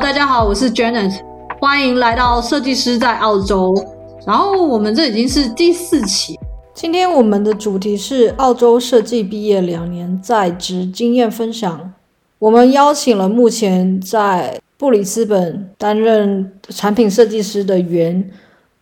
[0.00, 1.20] 大家好，我是 Janet，
[1.60, 3.74] 欢迎来到设计师在澳洲。
[4.24, 6.38] 然后我们这已经是第四期，
[6.72, 11.92] 今天我们的主题是澳洲设计毕业两年在职经验分享。
[12.38, 18.30] 我们邀请了目前在布里斯本担任产品设计师的袁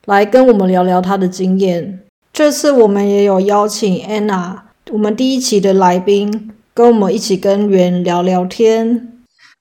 [0.04, 2.00] 来跟我们聊聊他的经验。
[2.30, 4.58] 这次我们也有邀请 Anna，
[4.92, 9.14] 我们第一期的来宾，跟我们一起跟袁聊聊天。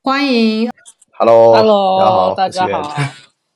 [0.03, 0.69] 欢迎
[1.17, 2.93] ，Hello，Hello，大家好，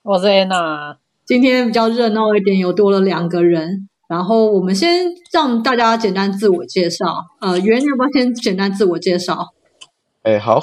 [0.03, 0.95] 我是 Anna。
[1.25, 3.89] 今天比较热闹一点，有多了两个人。
[4.07, 7.05] 然后我们先让大家简单自我介绍。
[7.41, 9.49] 呃，袁要不要先简单自我介绍？
[10.23, 10.59] 哎，好，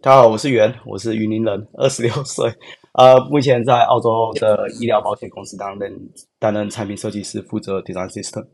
[0.00, 2.48] 大家好，我是袁，我是云林人，二十六岁。
[2.92, 5.92] 呃，目前在澳洲的医疗保险公司担任
[6.38, 8.46] 担任产品设计师，负责 design system。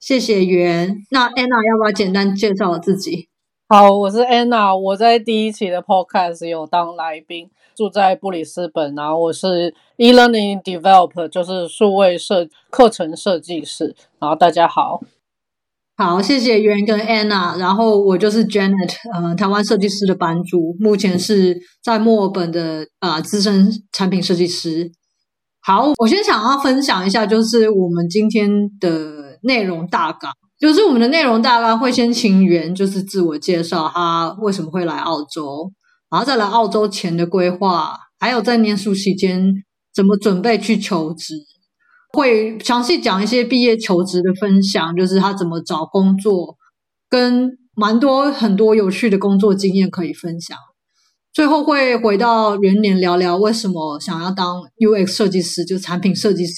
[0.00, 0.96] 谢谢袁。
[1.10, 3.27] 那 Anna 要不要简单介绍自己？
[3.70, 13.94] 好，我是 Anna，我在第一期的 Podcast 有当来宾，住在布里斯本，然后我是 e-learning developer，就是数位设课程设计师。
[14.18, 15.02] 然后大家好，
[15.98, 24.90] 好，谢谢袁跟 Anna，然后我就是 Janet，呃，台湾设计师的班主，目前是在墨尔本的呃资深产品设计师。
[25.60, 28.48] 好，我先想要分享一下，就是我们今天
[28.80, 30.32] 的内容大纲。
[30.58, 35.70] 就是我们的内容大概会先请袁，就是自我介绍他为什么会来澳洲，
[36.10, 39.52] 然后再来澳洲前的规划，还有在念书期间
[39.94, 41.34] 怎么准备去求职，
[42.12, 46.56] 会详细讲一些毕业求职的分享，就是他怎么找工作，
[47.08, 50.56] 跟蛮多很多有趣的工作经验可以分享。
[51.32, 56.54] 最后会回到元年聊聊为什么想要当 UX 设计师，就产品设计师。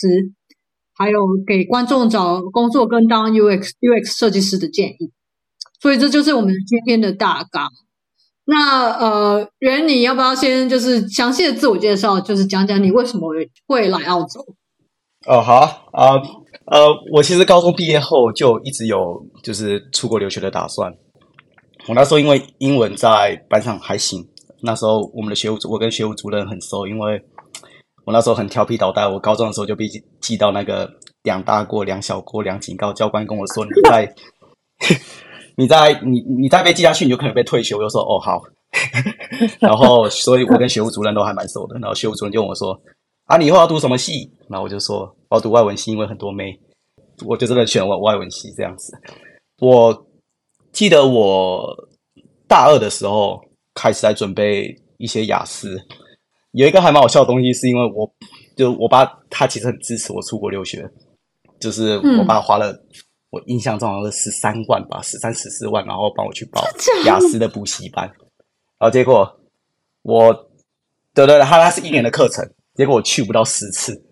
[1.00, 5.10] 还有给观众找工作跟当 UX UX 设计师的建议，
[5.80, 7.70] 所以这就是我们今天的大纲。
[8.44, 13.32] 那呃，袁，你要不要先就是详细的自我介绍，就是讲讲你为什么
[13.66, 14.44] 会来澳洲？
[15.26, 16.16] 哦，好啊，
[16.66, 20.92] 呃，我其实高中毕业后就一直有就是出国留学的打算。
[21.88, 24.28] 我那时候因为英文在班上还行，
[24.64, 27.24] 那时候我们的学务组，我跟学务主任很熟，因为。
[28.10, 29.86] 我那时候很调皮捣蛋，我高中的时候就被
[30.20, 30.90] 记到那个
[31.22, 34.14] 两大过两小过两警告，教官跟我说，你在
[35.56, 37.76] 你在你你再被记下去，你就可能被退学。
[37.76, 38.42] 我就说哦好，
[39.60, 41.78] 然后所以我跟学务主任都还蛮熟的。
[41.78, 42.76] 然后学务主任就问我说
[43.26, 44.28] 啊，你以后要读什么系？
[44.48, 46.58] 然后我就说我要读外文系，因为很多妹，
[47.24, 48.92] 我就真的选了外文系这样子。
[49.60, 50.06] 我
[50.72, 51.64] 记得我
[52.48, 53.40] 大二的时候
[53.74, 55.80] 开始在准备一些雅思。
[56.52, 58.10] 有一个还蛮好笑的东西，是因为我
[58.56, 60.88] 就我爸他其实很支持我出国留学，
[61.60, 62.80] 就是我爸花了、嗯、
[63.30, 66.62] 我印象中好像是十三万吧，十三十四万，然后帮我去报
[67.06, 68.04] 雅思的补习班，
[68.78, 69.40] 然后结果
[70.02, 70.32] 我
[71.14, 72.44] 对对对，他他是一年的课程，
[72.74, 74.02] 结果我去不到十次，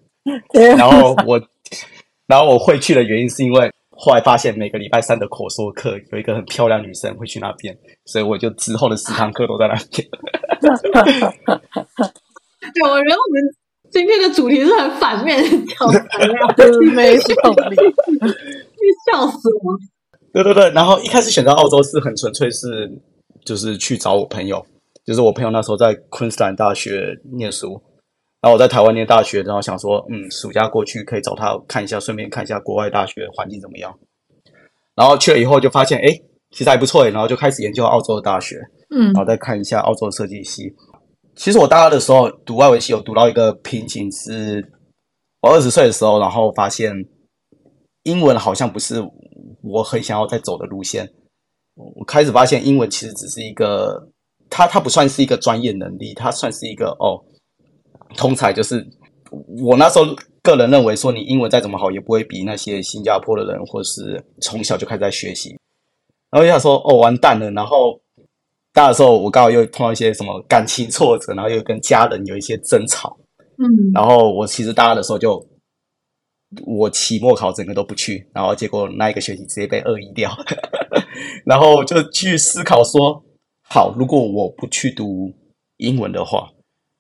[0.77, 1.41] 然后我
[2.27, 3.71] 然后我会去的原因是因为。
[4.01, 10.09] 后来发现每个礼拜三的口说课有一个很漂亮女生会去那边，所以我就之后的十堂课都在那边。
[12.75, 13.43] 对，我觉得我们
[13.91, 15.99] 今天的主题是很反面的角色，
[16.95, 17.77] 没动力，
[19.11, 19.79] 笑死我！
[20.33, 22.91] 对对对，然后一开始选择澳洲是很纯粹是
[23.45, 24.65] 就是去找我朋友，
[25.05, 27.81] 就是我朋友那时候在昆士兰大学念书。
[28.41, 33.93] 然后我在台湾念大学，然后想说，嗯，暑假过去可以找他看一下，顺便看一下国外大学环境怎么样。
[34.95, 36.07] 然后去了以后就发现，哎，
[36.53, 38.61] 其实还不错，然后就开始研究澳洲的大学，
[38.95, 40.73] 嗯，然后再看一下澳洲的设计系。
[41.39, 44.73] 其实我大二的时候读外文系，有读到一个瓶颈，是
[45.41, 46.93] 我二十岁的时候，然后发现
[48.03, 48.97] 英文好像不是
[49.63, 51.09] 我很想要再走的路线。
[51.77, 54.09] 我开始发现英文其实只是一个，
[54.51, 57.23] 它它不算是一个专业能力，它算是一个哦。
[58.17, 58.85] 通才就是
[59.63, 60.07] 我那时候
[60.43, 65.57] 个人认为说，你英文再怎么好，也不会比那些新加坡的人，或是从小就开始在学习。
[66.31, 67.49] 然后就想说，哦，完蛋了。
[67.53, 68.01] 然后
[68.79, 73.19] 大的时候，我刚好又碰到一些什么感情挫折，然后又跟家人有一些争吵。
[73.57, 75.45] 嗯，然后我其实大二的时候就
[76.65, 80.31] 我期末考整个都不去，然后结果那一个学期直接被二一掉。
[81.45, 83.21] 然后就去思考说，
[83.69, 85.33] 好，如果我不去读
[85.79, 86.49] 英文的话。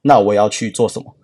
[0.03, 1.17] 那我要去做什么？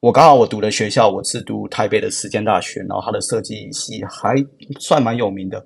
[0.00, 4.34] 我刚好我读的学校，我是读台北的实践大学，然后它的设计系还
[4.80, 5.64] 算蛮有名的。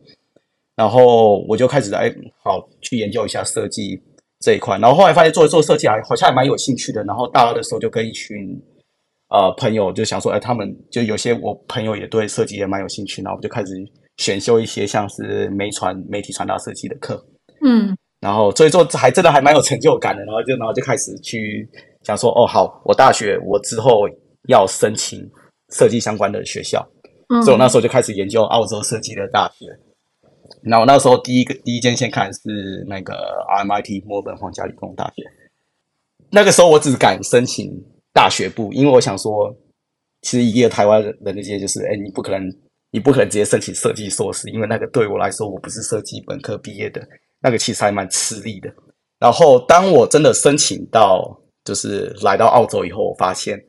[0.77, 4.03] 然后我就开始来好去研究一下设计
[4.45, 4.77] 这一块。
[4.79, 7.03] 然后后来发现做做设计还好像还蛮有兴趣的。
[7.05, 8.39] 然后大二的时候就跟一群
[9.31, 13.73] 呃朋友就想说，哎，他们就有些我朋友也对设计也蛮有兴趣，然后我就开始
[14.19, 17.25] 选修一些像是媒传媒体传达设计的课。
[17.65, 20.23] 嗯，然后所以说还真的还蛮有成就感的。
[20.25, 21.67] 然后就然后就开始去。
[22.07, 24.01] 想说哦好，我大学我之后
[24.49, 25.27] 要申请
[25.71, 26.87] 设计相关的学校，
[27.31, 29.65] 嗯、所以我那时候就开始研究澳洲设计的大学。
[30.65, 33.15] 然后那时候第一个第一间先看是那个
[33.65, 35.23] MIT 墨本皇家理工大学。
[36.31, 37.71] 那个时候我只敢申请
[38.13, 39.55] 大学部，因为我想说，
[40.23, 42.53] 其实一个台湾人的那些就是，哎，你不可能，
[42.91, 47.07] 你不可能直接申请设计硕士，因为那个对我来说，我不是设计本科毕业的，
[47.41, 48.73] 那个其实还蛮吃力的。
[49.21, 53.63] 然后当我真的申请到，就是来到澳洲以后，我发现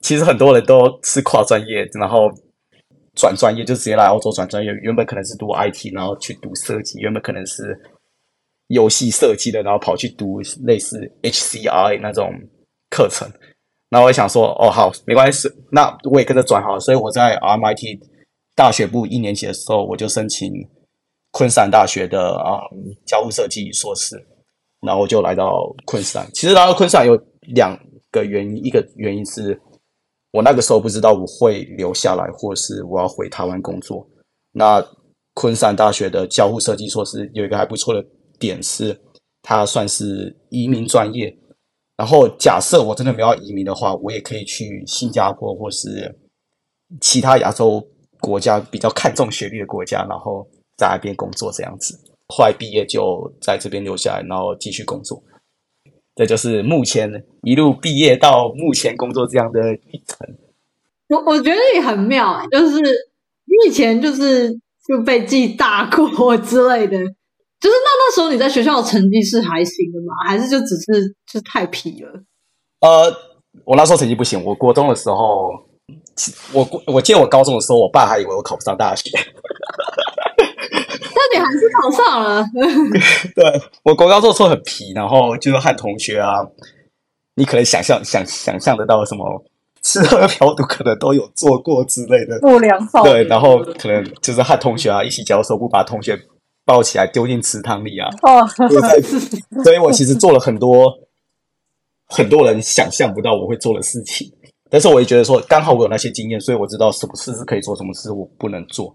[0.00, 2.28] 其实很多人都是跨专业，然后
[3.14, 7.78] 转专业就直接来澳洲转专业，原本可能是读 IT，然后去读设计，原本可能是。
[8.72, 12.32] 游戏设计的，然后跑去读类似 HCI 那种
[12.88, 13.28] 课程，
[13.88, 16.78] 然后我想说，哦，好，没关系，那我也跟着转好。
[16.78, 17.98] 所以我在 MIT
[18.54, 20.52] 大学部一年级的时候，我就申请
[21.32, 22.62] 昆士兰大学的啊、
[23.04, 24.14] 交互设计硕士，
[24.86, 26.24] 然后就来到昆士兰。
[26.32, 27.20] 其实来到昆士兰有
[27.52, 27.76] 两
[28.12, 29.60] 个原因，一个原因是
[30.32, 34.06] 我那个时候不知道我会留下来，或是我要回台湾工作。
[34.52, 34.84] 那
[35.34, 38.04] 昆山大学的交互设计硕士有一个还不错的。
[38.38, 38.98] 点是，
[39.42, 41.36] 它算是移民专业。
[41.98, 46.18] 然后，假设我真的没有要移民的话，我也可以去新加坡或是
[47.02, 47.86] 其他亚洲
[48.18, 50.46] 国家比较看重学历的国家，然后
[50.78, 51.94] 在那边工作这样子。
[52.28, 55.22] 后来毕业就在这边留下来，然后继续工作。
[56.20, 57.10] 这就是目前
[57.44, 60.18] 一路毕业到目前工作这样的历程。
[61.08, 64.50] 我我觉得也很妙，就是你以前就是
[64.86, 66.98] 就被记大过 之类的。
[67.58, 70.12] 就是那那时候你在学校的成绩是还行的吗？
[70.28, 72.10] 还是就只是就是太皮了？
[72.80, 73.10] 呃，
[73.64, 74.44] 我那时候成绩不行。
[74.44, 75.48] 我国中的时候，
[76.52, 79.08] 我我记得我高中的时候，我爸还以为我考不上大学。
[81.52, 82.44] 是考上了。
[83.34, 86.46] 对，我国高做错很皮，然后就是和同学啊，
[87.36, 89.44] 你可能想象想想象得到什么
[89.82, 96.20] 吃喝嫖赌可能都有做过之类的不良少对，然后可能就是和同学啊一起教书，不把同学。
[96.62, 98.08] 抱起来丢进池塘里啊！
[98.22, 98.46] 哦，
[99.64, 100.86] 所以我其实做了很多
[102.06, 104.30] 很多人想象不到我会做的事情，
[104.70, 108.94] 但是我也觉得说，刚好我有那些经验，所以我知道什么事是可以做，什么事我不能做。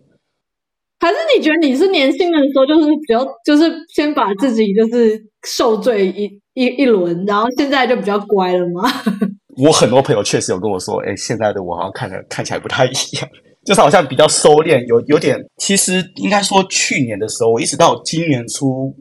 [1.06, 6.24] 还是你觉得你是年轻的时候，就是比较就是先把自己就是受罪一
[6.56, 8.90] 一一轮，然后现在就比较乖了吗？
[9.64, 13.30] 我很多朋友确实有跟我说，哎，现在的我好像看着看起来不太一样。
[13.64, 18.96] 就是好像比较收敛，有有点，其实应该说去年的时候，我一直到今年初，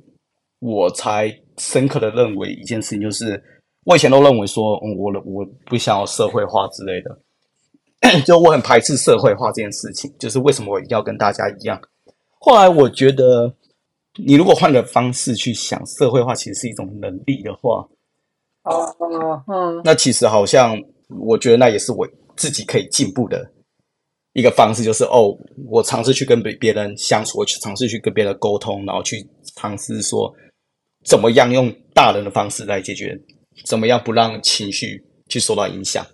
[0.61, 3.43] 我才深刻的认为一件事情，就是
[3.85, 11.79] 我以前都认为说，嗯，我我不想要社会化之类的， 就我很排斥社会化这件事情，就是为什么我一定要跟大家一样？
[12.45, 13.51] 后来我觉得，
[14.23, 17.89] 你如果换个方式去想，社会化其实是一种能力的话，
[18.65, 18.95] 哦，
[19.49, 22.07] 嗯，那其实好像我觉得那也是我
[22.37, 23.51] 自己可以进步的。
[24.35, 25.35] 一个方式就是哦，
[25.71, 29.27] 我尝试去跟别别人相处，我去尝试去跟别人沟通，然后去
[29.57, 30.31] 尝试说
[31.07, 33.19] 怎么样用大人的方式来解决，
[33.65, 36.05] 怎么样不让情绪去受到影响，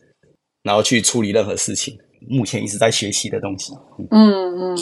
[0.63, 1.99] 然后去处理任何事情。
[2.29, 3.73] 目前一直在学习的东西。
[4.11, 4.77] 嗯嗯，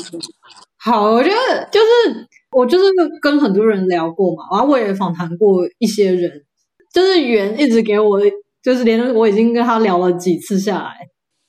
[0.79, 2.85] 好，我觉得就是我就是
[3.21, 6.45] 跟很多人聊过嘛，然后我也访谈过一些人，
[6.93, 8.21] 就是袁一直给我，
[8.63, 10.95] 就是连我已经跟他聊了几次下来，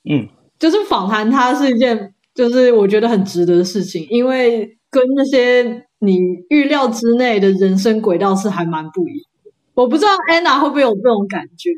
[0.10, 0.28] 嗯。
[0.60, 6.18] 就是访谈他是一件，就是我觉得很值得的事情，因为跟那些你
[6.50, 9.54] 预料之内的人生轨道是还蛮不一样。
[9.74, 11.70] 我不知道 Anna 会不会有这种感觉？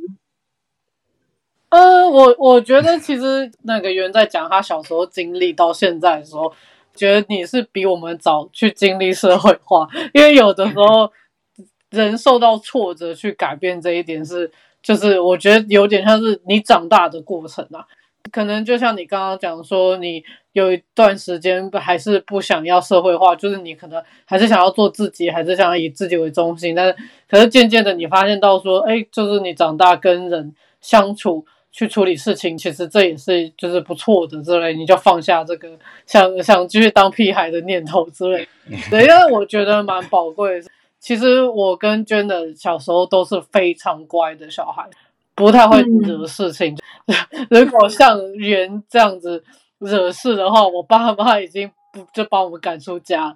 [1.70, 6.51] 呃，我我觉得其实那个袁在讲他小时候经历到现在的时候，
[6.96, 11.12] 觉得你是比我们早去经历社会化，因为有的时候
[11.92, 17.86] 人受到挫折去改变这一点是，就是我觉得有点像是你长大的过程啊。
[18.32, 26.76] 可能就像你刚刚讲说，你有一段时间还是不想要社会化，就是你可能还是想要做自己，还是想要以自己为中心。
[26.76, 26.96] 但是，
[27.28, 35.70] 可是渐渐的你发现到说，哎，就是你长大跟人相处，去处理事情，其实这也是就是不错的之类，你就放下这个
[36.06, 38.48] 想想继续当屁孩的念头之类。
[38.90, 40.70] 对，因为我觉得蛮宝贵的。
[41.00, 44.88] 其实我跟 Janet 小时候都是非常乖的小孩。
[45.34, 47.16] 不太会惹事情，嗯、
[47.50, 49.44] 如果像袁这样子
[49.80, 53.36] 惹事的话，我爸妈已经不就把我们赶出家。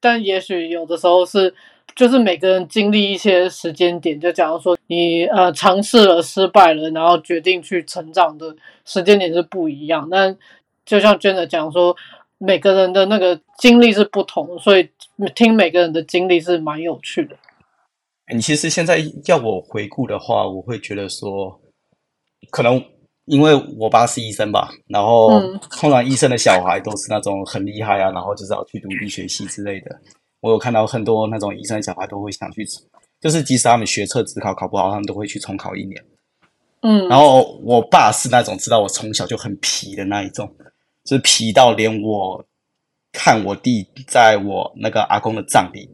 [0.00, 1.54] 但也许有的时候是，
[1.98, 10.06] 就是每个人经历一些时间点，就假如说你呃尝试了失败了，然后决定去成长的时间点是不一样。
[10.08, 10.38] 但
[10.86, 11.96] 就像 Janet 讲说，
[12.38, 14.88] 每个人的那个经历是不同，所以
[15.34, 17.34] 听每个人的经历是蛮有趣的。
[18.32, 21.60] 你其实现在要我回顾的话，我会觉得说，
[22.50, 22.80] 可能
[23.24, 25.32] 因为我爸是医生吧，然后
[25.80, 30.00] 通常医生的小孩都是那种很厉害啊，然后就是要去读医学系之类的。
[30.40, 32.64] 我有看到很多那种医生的小孩都会想去，
[33.20, 36.04] 就是即使他们学测职考考不好，他们都会去重考一年。
[36.82, 40.48] 嗯，然后我爸是那种知道我从小就很皮的那一种，
[41.04, 42.44] 就是皮到连我
[43.12, 45.88] 看我弟在我那个阿公的葬礼，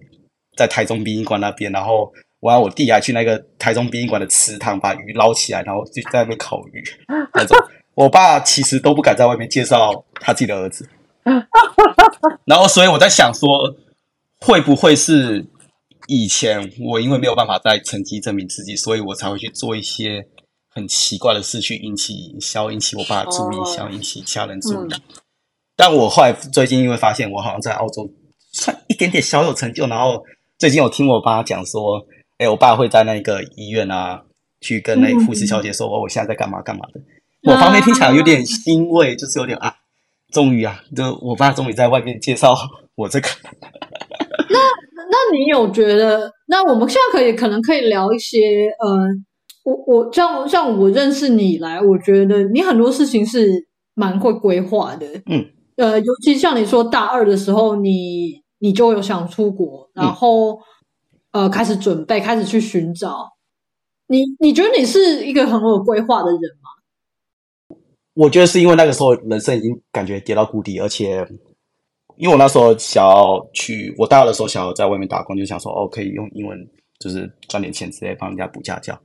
[0.57, 6.83] 在台中殡仪馆那边，然后我让我弟还去那个台中殡仪馆的池塘把鱼捞起来，然后就在那边烤鱼
[7.33, 7.57] 那种。
[7.95, 10.87] 我爸其实都不敢在外面介绍他自己的儿子，
[12.45, 13.75] 然后所以我在想说，
[14.45, 15.47] 会不会是
[16.07, 20.27] 以前我因为没有办法在成绩证明自己，所以我才会去做一些。
[20.77, 24.93] 很奇怪的事去引起，想要引起我爸的注意，想要引起其他人注意。
[24.93, 25.01] 嗯、
[25.77, 28.11] 但我后来最近因为发现我好像在澳洲
[28.53, 30.21] 算一点点小有成就，然后
[30.59, 32.05] 最近有听我爸讲说，
[32.39, 34.21] 哎，我爸会在那个医院啊，
[34.61, 37.01] 去跟那个护士小姐说，哦，我现在在干嘛干嘛的。
[37.49, 39.73] 我方面听起来有点欣慰，就是有点啊，
[40.33, 42.53] 终于啊，就我爸终于在外面介绍
[42.97, 43.29] 我这个。
[45.15, 46.31] 那那你有觉得？
[46.47, 48.39] 那我们现在可以可能可以聊一些，
[48.81, 49.09] 呃。
[49.65, 53.49] 我我像像我认识你以来，我觉得你很多事情是
[53.95, 55.43] 蛮会规划的，嗯，
[55.77, 60.59] 呃，尤其像你说大二的时候，你你就有想出国，然后、
[61.33, 63.31] 嗯、呃开始准备，开始去寻找。
[64.09, 67.79] 你你觉得你是一个很有规划的人吗？
[68.13, 71.27] 我觉得是因为那个时候人生已经感觉跌到谷底，而且
[72.17, 76.59] 因为我那时候想要去，我大二的时候想要在外面打工，就想说哦，可以用英文
[76.99, 78.99] 就是赚点钱之类，帮人家补家教。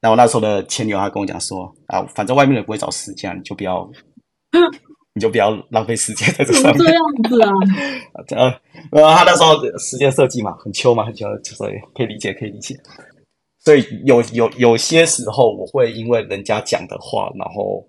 [0.00, 3.90] 然后那时候的前女友她跟我讲说啊，反正外面的不会找时间，你就不要，
[5.14, 6.78] 你就不要浪费时间在这上面。
[6.78, 7.50] 这样子啊？
[8.36, 8.60] 呃，
[8.92, 12.76] 然后他那时候时间设计嘛，很秋嘛，很秋，所以可以理解，可以理解。
[13.58, 17.84] 所以有有有些时候，我会因为人家讲的话，然后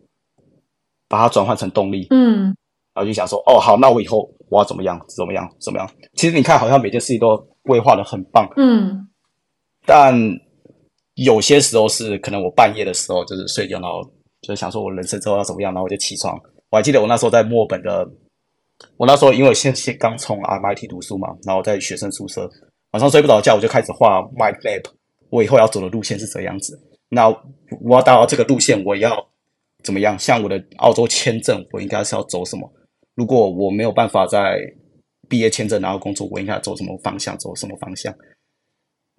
[1.07, 2.07] 把它转换成动力。
[2.09, 2.55] 嗯，
[2.93, 5.89] 然后就想说，哦，好，那我以后我要怎么样，怎么样，怎么样？
[6.15, 8.47] 其实你看，好像每件事情都规划的很棒。
[8.57, 9.07] 嗯，
[9.85, 10.15] 但。
[11.15, 13.99] 有些时候是可能我半夜的时候就是睡觉，然后
[14.39, 16.33] 就想说我人生之后要怎么样，然后我就起床。
[16.69, 18.09] 我还记得我那时候在墨尔本的，
[18.95, 22.49] 我那时候因为先先刚从 MIT 读书嘛，然后在学生宿舍，
[22.91, 24.85] 晚上睡不着觉，我就开始画 mind map，
[25.29, 26.79] 我以后要走的路线是怎样子。
[27.09, 27.27] 那
[27.81, 29.27] 我要达到这个路线，我要
[29.83, 30.17] 怎么样？
[30.17, 32.71] 像我的澳洲签证，我应该是要走什么？
[33.19, 34.61] 如果我没有办法在
[35.27, 37.37] 毕业签证拿到工作，我应该走什么方向？
[37.37, 38.15] 走什么方向？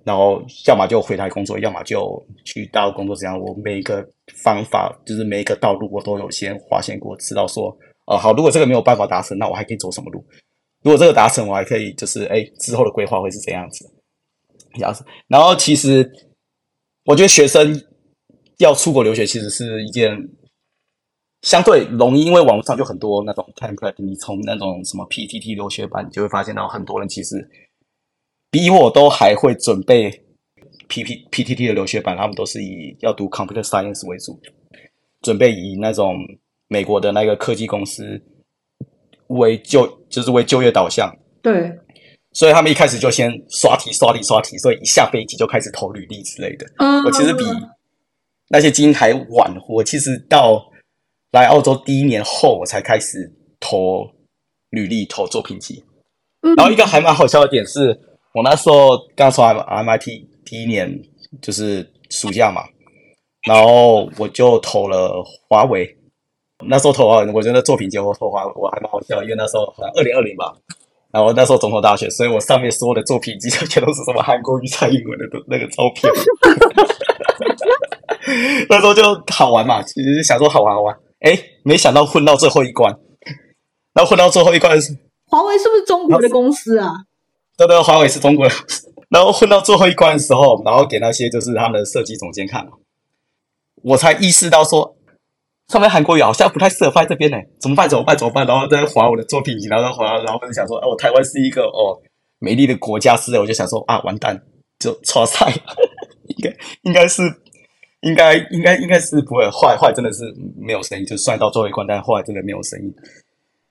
[0.02, 3.14] 然后，要么就回台工作，要么就去大陆工作。
[3.14, 4.02] 这样，我每一个
[4.42, 7.76] 方法，就是每一个道路，我都有先划线过，知道说，
[8.06, 10.24] 呃，好，如果这个没有办法达成，那我还可以走什么路？
[10.82, 13.84] 如果这个达成，我还可以，就是，哎，之后的规划会是怎样子？
[14.72, 15.04] 这样子。
[15.28, 16.10] 然后，其实
[17.04, 17.78] 我觉得学生
[18.56, 20.16] 要出国留学，其实是一件
[21.42, 27.48] 相对容易，因为网络上就很多那种 template，你从那种什么 PTT 留学版，你就会发现到很多人其实。
[28.52, 30.10] 比我都还会准备
[30.88, 34.40] P P P T T 的留学版，他们都是以要读 Computer Science 为主，
[35.22, 36.16] 准备以那种
[36.66, 38.20] 美国的那个科技公司
[39.28, 41.16] 为就就是为就业导向。
[41.40, 41.72] 对，
[42.32, 46.66] 所以他们一开始就先刷题刷题刷题，所以一下飞机就开始投履历之类的。
[46.78, 47.44] Uh, 我其实比
[48.48, 50.69] 那些精英还晚，我其实到
[51.32, 54.10] 来澳洲第一年后，我才开始投
[54.70, 55.84] 履历、投作品集。
[56.56, 57.98] 然后一个还蛮好笑的点是。
[58.32, 60.06] 我那时候刚从 MIT
[60.44, 60.88] 第一年
[61.42, 62.62] 就是暑假嘛，
[63.44, 65.96] 然后我就投了华为。
[66.64, 70.54] 那时候投华为，我觉得作品集我投华为我还蛮好笑，因为那时候好像二零二零吧，
[71.10, 76.08] 然后那时候总统大选，所以我上面所有的作品集全都是什么韩国语、蔡英文的那个照片。
[78.68, 82.92] 那时候就好玩嘛，其实想说好玩好玩，哎，没想到混到最后一关，
[83.92, 84.96] 然后混到最后一关是
[85.26, 86.92] 华为是不是中国的公司啊？
[87.56, 88.54] 对对，华为是中国的，
[89.10, 92.66] 然后混到最后一关的时候，然后给那些就是他们的设计总监看，
[93.82, 94.96] 我才意识到说，
[95.68, 97.88] 上面韩国语好像不太适合放在这边呢，怎么办？
[97.88, 98.16] 怎么办？
[98.16, 98.46] 怎么办？
[98.46, 102.00] 然后在划我的作品集，然后划，然后就想说，哦，台湾是一个哦
[102.38, 104.42] 美丽的国家之类，我就想说啊，完蛋，
[104.78, 105.52] 就错菜，
[106.28, 107.22] 应该应该是
[108.02, 110.24] 应该应该应该是不会坏坏，真的是
[110.58, 112.92] 没有声音，就算到最后一关，但后来真的没有声音。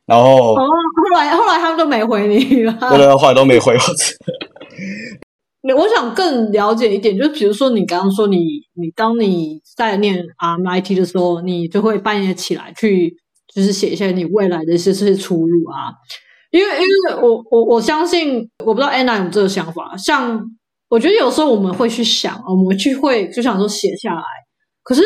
[0.05, 3.79] 然后，哦，后来后来他们都没回你了，对对，后来都没回我。
[5.75, 8.37] 我想更了解一点，就是比如说你刚刚说你
[8.73, 13.15] 你当你在念 MIT 的时候，你就会半夜起来去，
[13.53, 15.93] 就是写一些你未来的一些这些出路啊。
[16.49, 20.41] 因为因为我我我相信，我不知道 Anna 有这个想法，像
[20.89, 24.23] 我觉得有时候我们会去想，我们去会就想说写下来。
[24.83, 25.01] 可是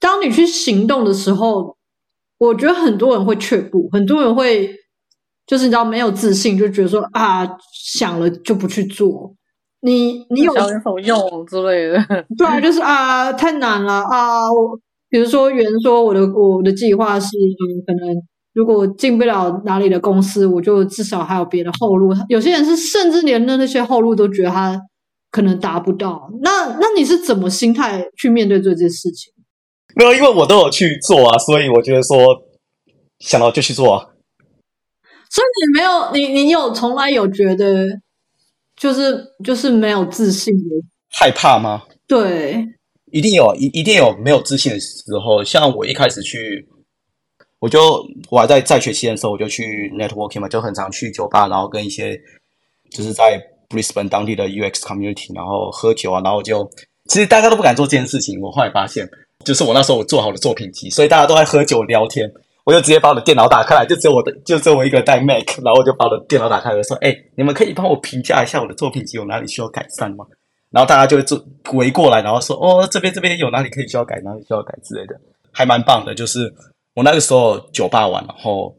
[0.00, 1.76] 当你去行动的时候，
[2.38, 4.74] 我觉得很多人会却步，很多人会
[5.46, 7.46] 就是你知道没有自信，就觉得说啊，
[7.86, 9.34] 想了就不去做。
[9.82, 12.02] 你你有想有用之类的？
[12.38, 14.50] 对啊，就是啊，太难了啊。
[14.50, 14.80] 我
[15.10, 18.16] 比如说，原说我的我的计划是，嗯，可能
[18.54, 22.14] 如果进不了哪里的公司，我就至少还有别的后路。
[22.30, 24.80] 有些人是甚至连那那些后路都觉得他。
[25.34, 29.32] 可能达不到，那那你是怎么心态去面对这件事情？
[29.96, 32.16] 没有，因为我都有去做啊，所以我觉得说
[33.18, 34.10] 想到就去做啊。
[35.28, 37.84] 所以你没有，你你有从来有觉得
[38.76, 40.70] 就是就是没有自信的
[41.10, 41.82] 害怕吗？
[42.06, 42.64] 对，
[43.10, 45.42] 一定有，一一定有没有自信的时候。
[45.42, 46.64] 像我一开始去，
[47.58, 52.16] 我就我还在在学期的时候，我就去 networking 嘛，就很常去酒吧，然后跟一些
[52.92, 53.50] 就是在。
[53.74, 56.70] 布里斯本当地的 UX community，然后喝酒啊，然后就
[57.10, 58.40] 其实大家都不敢做这件事情。
[58.40, 59.04] 我后来发现，
[59.44, 62.32] 就是我那时候我做好了作品集，所以大家都在喝酒聊天。
[62.64, 70.24] 我就直接把我的电脑打开来，就只有我的，就只有我一个带 Mac，然后我就把我的电脑打开来，说：“哎，你们可以帮我评价一下我的作品集有哪里需要改善吗？”
[70.72, 71.42] 然后大家就会
[71.74, 75.14] 围过来，然后说：“哦，这边这边有哪里可以需要改，哪里需要改之类的，
[75.52, 76.50] 还蛮棒的。”就是
[76.94, 78.74] 我那个时候酒吧玩，然后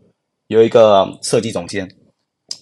[0.47, 1.87] 有一个设计总监。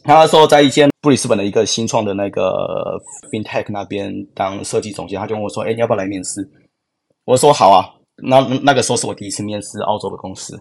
[0.03, 2.99] 他那时候在一间布里斯本的一个新创的那个
[3.31, 6.47] FinTech 那边当设计总监，他就问我说：“哎，你要不要来面试？”
[7.25, 7.85] 我说：“好啊。”
[8.23, 10.57] 那那个时候是我第一次面试澳洲的公司。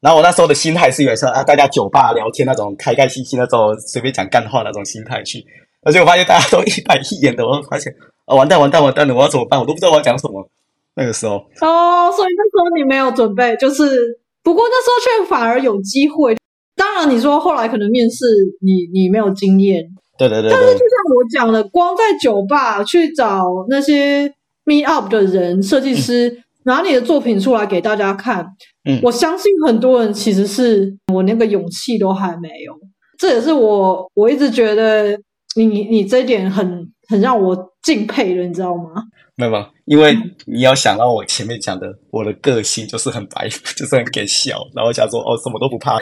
[0.00, 5.44] 然后我那时候的心态是以为说啊，大家酒吧聊天那种开开心心那种随便讲干话那种心态去，
[5.82, 7.92] 而且我发现大家都一板一 眼的，我发现
[8.26, 9.58] 啊，完蛋完蛋完蛋了，我要怎么办？
[9.58, 10.48] 我都不知道我要讲什么。
[10.94, 16.36] 那个时候哦，所以那时候你没有准备，就是不过那时候却反而有机会。
[16.76, 18.24] 当然，你说后来可能面试
[18.60, 19.82] 你，你没有经验，
[20.18, 20.50] 对对对。
[20.50, 24.32] 但是就像我讲的，光在酒吧去找那些
[24.66, 28.46] meet up 的人、设计师，嗯、拿你的作品出来给大家看，
[28.84, 32.74] 嗯，我相信很多人其实是我那个勇气都还没有。
[33.18, 35.18] 这也是我我一直觉得
[35.56, 39.02] 你你这一点很很让我敬佩的，你知道吗？
[39.36, 39.68] 没有吗？
[39.86, 40.14] 因为
[40.46, 45.98] 你要想到我前面讲的，我的个性就是很白， 就是很给笑，然后想说哦，什么都不怕。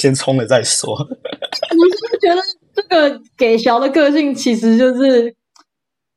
[0.00, 0.92] 先冲了再说。
[0.92, 2.40] 我是觉得
[2.74, 5.34] 这个给小的个性，其实就是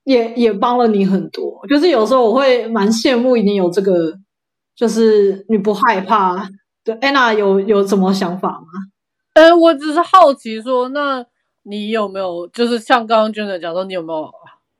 [0.03, 1.65] 也也帮了你很多。
[1.67, 4.13] 就是有时候我会蛮羡慕你有这个，
[4.75, 6.47] 就是你不害怕。
[6.83, 8.67] 对，Anna 有有什么想法吗？
[9.35, 11.25] 呃，我只是好奇说，那
[11.63, 14.29] 你有没有就是像刚刚 Janet 讲说，你有没有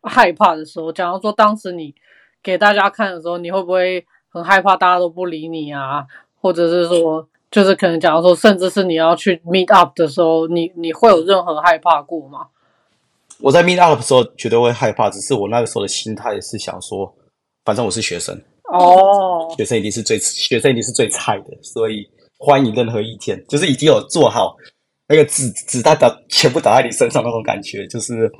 [0.01, 0.91] 害怕的时候？
[0.91, 1.95] 假如说当时你
[2.43, 6.05] 给大家看的时候，你会不会很害怕大家都不理你啊？
[6.41, 7.27] 或者是说？
[7.53, 12.47] 就是可能，假如说，甚至是你要去 meet up 的时候，你你会有任何害怕过吗？
[13.39, 17.13] 我在 meet up 的时候绝对会害怕，只是我那个时候的心态是想说，
[17.63, 18.35] 反正我是学生
[18.71, 22.03] 哦，学生一定是最学生一定是最菜的，所以
[22.39, 23.39] 欢迎任何意见。
[23.47, 24.55] 就是已经有做好
[25.07, 28.31] 那个子子弹打全部打在你身上那种感觉，就是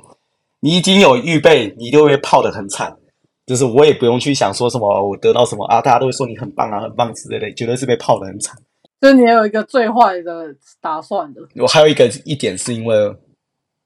[0.58, 2.92] 你已经有预备，你就会泡的很惨。
[3.46, 8.58] 就是我也不用去想说什么我得到什么啊，大家都会说你很棒啊，很棒之类的，绝对是被泡的很惨。
[9.00, 11.40] 就是你有一个最坏的打算的。
[11.56, 12.96] 我还有一个一点是因为，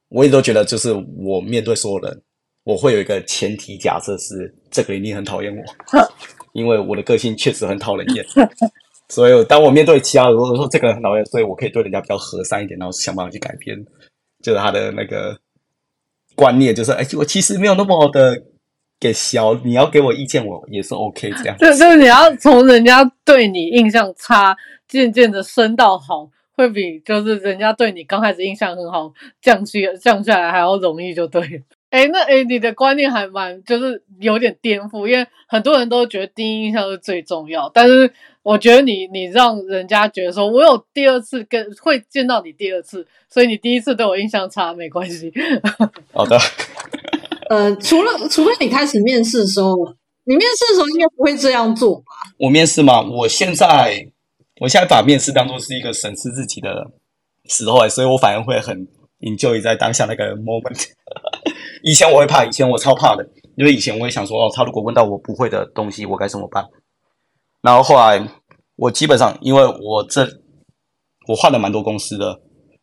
[0.08, 2.22] 我一直都觉得，就是我面对所有人，
[2.64, 5.62] 我会有一个前提假设是这个人一定很讨厌我，
[6.52, 8.24] 因为我的个性确实很讨人厌。
[9.08, 13.76] 所以当我面对其他人，如果说这个人很讨厌，所以我可以对人家比较和善一点，然后想办法去改变，
[14.42, 15.36] 就是他的那个
[16.34, 18.42] 观念，就是哎，我其实没有那么的。
[19.00, 21.56] 给小，你要给我意见，我也是 OK 这样。
[21.62, 24.56] 就就是你要从人家对你印象差，
[24.88, 31.62] 渐渐的升到好，会比就是人家对你刚开始印象很好，降去降下来还要容易，就对。
[31.90, 38.10] 哎，那哎，你的观念还蛮就是有点颠覆，因为很多人都觉得第一印象是最重要，但是
[38.42, 45.32] 我觉得你你让人家觉得说我有第二次跟会见到你第二次，所以你第一次对我印象差没关系。
[46.12, 46.38] 好的。
[47.48, 49.74] 呃，除了除非你开始面试的时候，
[50.24, 52.04] 你面试的时候应该不会这样做吧？
[52.38, 53.00] 我面试吗？
[53.00, 54.06] 我现在，
[54.60, 56.90] 我现在把面试当做是一个审视自己的
[57.46, 58.86] 时候，所以我反而会很
[59.20, 60.88] enjoy 在当下那个 moment。
[61.82, 66.64] 以前我会怕，以前我超怕的，因为以前我会想说，哦，他如果问到我不会的东西，我该怎么办？
[67.62, 68.28] 然后后来，
[68.76, 70.28] 我基本上因为我这
[71.26, 72.40] 我换了蛮多公司的，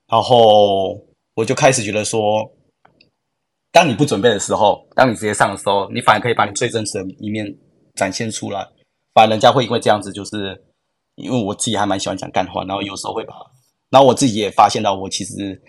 [0.07, 0.99] 然后
[1.35, 2.51] 我就开始觉得说。
[3.71, 7.45] 当你不准备的时候，当你直接上的时候，你反而可以把你最真实的一面
[7.93, 8.65] 展现出来。
[9.13, 10.63] 反而人家会因为这样子，就是
[11.15, 13.33] 因为我自己还蛮喜欢讲干话，然后有时候会把，
[13.89, 15.61] 然后我自己也发现到，我其实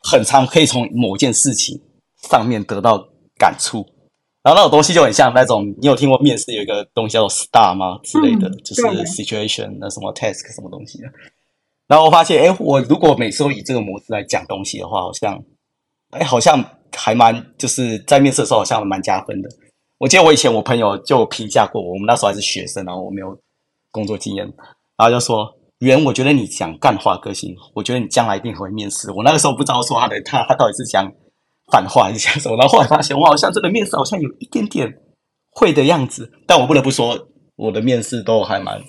[0.00, 1.80] 很常可以从某件事情
[2.28, 3.86] 上面得到感触。
[4.42, 7.98] 然后那种东西就很像那种，你有听过面试有一个东西叫做 STAR 吗？
[8.02, 11.08] 之类的，嗯、就是 situation 那什么 task 什么东西的。
[11.86, 15.42] 然后我发现，哎，我如果每次都以这个模式来讲东西的话，好像，
[16.10, 16.64] 哎，好像
[16.96, 19.50] 还蛮就是在面试的时候好像蛮加分的。
[19.98, 23.38] 我记得我以前我朋友就评价过我，我们那时候还是学生，然后我没有
[23.90, 24.44] 工作经验，
[24.96, 25.46] 然后就说
[25.80, 31.10] ：“袁，我觉得你讲干话个性，我觉得你将来一定会面试。”我那个时候不知道说他的他 他到底是讲。
[31.70, 32.56] 反话一下什么？
[32.56, 34.90] 然后后来发现，我好像这个面试好像有一点点
[35.50, 36.32] 会的样子。
[36.46, 37.14] 但我不得不说，
[37.56, 38.82] 我的面试都还蛮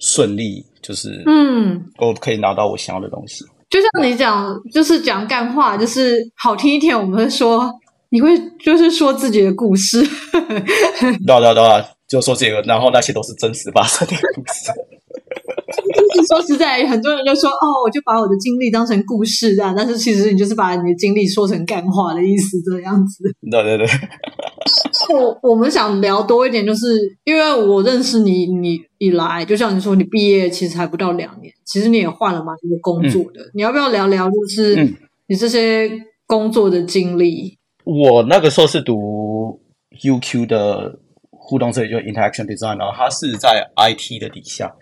[0.00, 3.44] 顺利，就是嗯，我可以拿到我想要的东西。
[3.70, 7.72] 就像你讲，就是讲干话，就是好听一点，我们会说
[8.08, 10.02] 你会就是说自己的故事。
[10.32, 14.70] 对啊对啊对啊，就说这个，然后那些都是真实发生的故事。
[16.14, 23.24] 就 是说实在，很多人就说哦，我就把我的经历当成故事这样，但是其实你就是把你的经历说成干话的意思，这样子。
[23.50, 23.86] 对对对。
[25.14, 26.86] 我我们想聊多一点，就是
[27.24, 33.40] 因为我认识你，你以来，就像你说，你毕业其实还不到两年，其实你也换了蛮多工作的。
[33.42, 34.96] 嗯、你要不要聊聊，就是
[35.28, 35.90] 你这些
[36.26, 37.58] 工作的经历？
[37.84, 39.60] 嗯、我那个时候是读
[40.02, 40.98] UQ 的
[41.46, 44.74] 互动设计，就 Interaction Design，然后它是在 IT 的底下。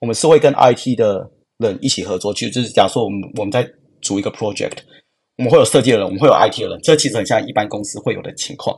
[0.00, 3.68] 我们是会跟 IT 的人一起合作，其实就是假如说我们我们在
[4.02, 4.78] 组一个 project，
[5.36, 8.76] 我们会有设计的人，我们会有 IT 的人，这其实很像一般公司会有的情况。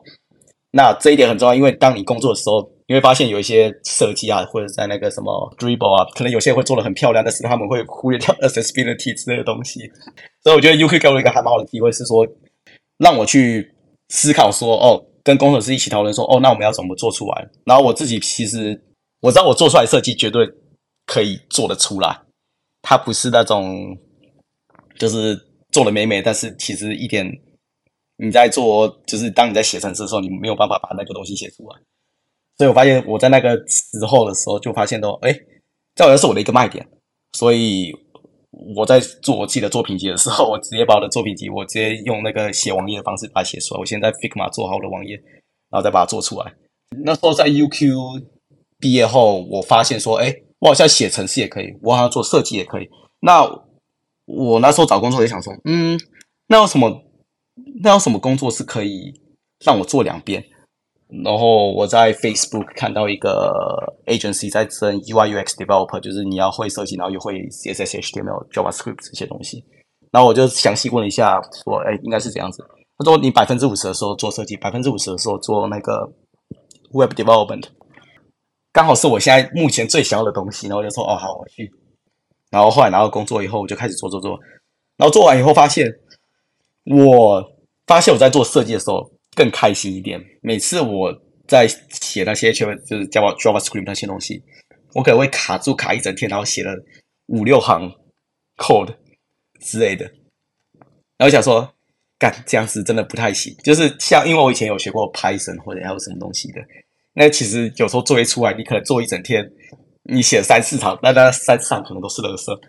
[0.73, 9.81] 那这一点很重要，因为当你工作的时候，你会发现有一些设计啊，或者在那个什么 Dribble 啊，可能有些会做的很漂亮，但是他们会忽略掉 accessibility 之类的东西。
[10.45, 12.27] 所以我觉得 UK 给我一个还蛮好的机会，是说
[12.99, 13.75] 让我去
[14.11, 17.49] 思考说，哦，跟工程师一起讨论说，哦，那我们要怎么做出来？
[17.65, 18.81] 然后我自己其实
[19.21, 20.49] 我知道我做出来设计绝对。
[21.07, 22.21] 可以做得出来，
[22.83, 23.99] 它不是那种
[24.97, 25.37] 就是
[25.73, 27.27] 做的美美，但是其实一点
[28.17, 31.77] 你在做，就是当你在写程式的时候，你没有办法把那个东西写出来。
[32.59, 35.37] 所以我发现我在那个时候的时候，就发现到，哎，
[35.97, 36.87] 这好像是我的一个卖点。
[37.33, 37.93] 所以
[38.77, 43.81] 我在做我自己的作品集的时候，我直接把我的作品集，我直接用那个写网页的方式把它写出来。
[43.81, 45.17] 我现在 Figma 做好我的网页，
[45.71, 46.53] 然后再把它做出来。
[47.05, 48.23] 那时候在 UQ
[48.79, 50.35] 毕业后，我发现说，哎。
[50.61, 52.89] 我好像写程式也可以，我好像做设计也可以。
[53.21, 53.51] 那
[54.27, 55.99] 我那时候找工作也想说，嗯，
[56.49, 57.03] 那有什么？
[57.83, 59.11] 那有什么工作是可以
[59.65, 60.45] 让我做两边？
[61.25, 63.53] 然后我在 Facebook 看到一个
[64.07, 69.65] agency 在征 UI UX developer，就是你要会设计，然后又会 CSS、HTML、JavaScript 这些东西。
[70.13, 72.65] 然后我就详细问了一下，说，哎，应该是这样子。
[72.97, 76.09] 他说，你百分之五十的时候做设计，百分之五十的时候做那个
[76.93, 77.65] Web development。
[78.73, 81.69] 刚好是我现在目前最想要的东西，然后我就说哦好，我去。
[82.51, 84.39] 然后后来拿到工作以后，我就开始做做做。
[84.97, 85.91] 然后做完以后发现，
[86.85, 87.43] 我
[87.87, 89.11] 发现我在做设计的时候
[89.41, 90.23] 更开心一点。
[90.43, 91.11] 每次我
[91.49, 94.43] 在写那些 H，就是 Java JavaScript 那些东西，
[94.93, 96.77] 我可能会卡住卡一整天，然后写了
[97.29, 97.91] 五六行
[98.59, 98.95] code
[99.59, 100.05] 之类的。
[101.17, 101.75] 然后想说，
[102.19, 103.57] 干这样子真的不太行。
[103.65, 106.61] 就是像因为我以前有学过 Python 或者还有什么东西的。
[107.15, 109.51] 那其实有时候作业出来，你可能做一整天，
[110.03, 112.61] 你写三四场，那那三四场可能都是垃圾。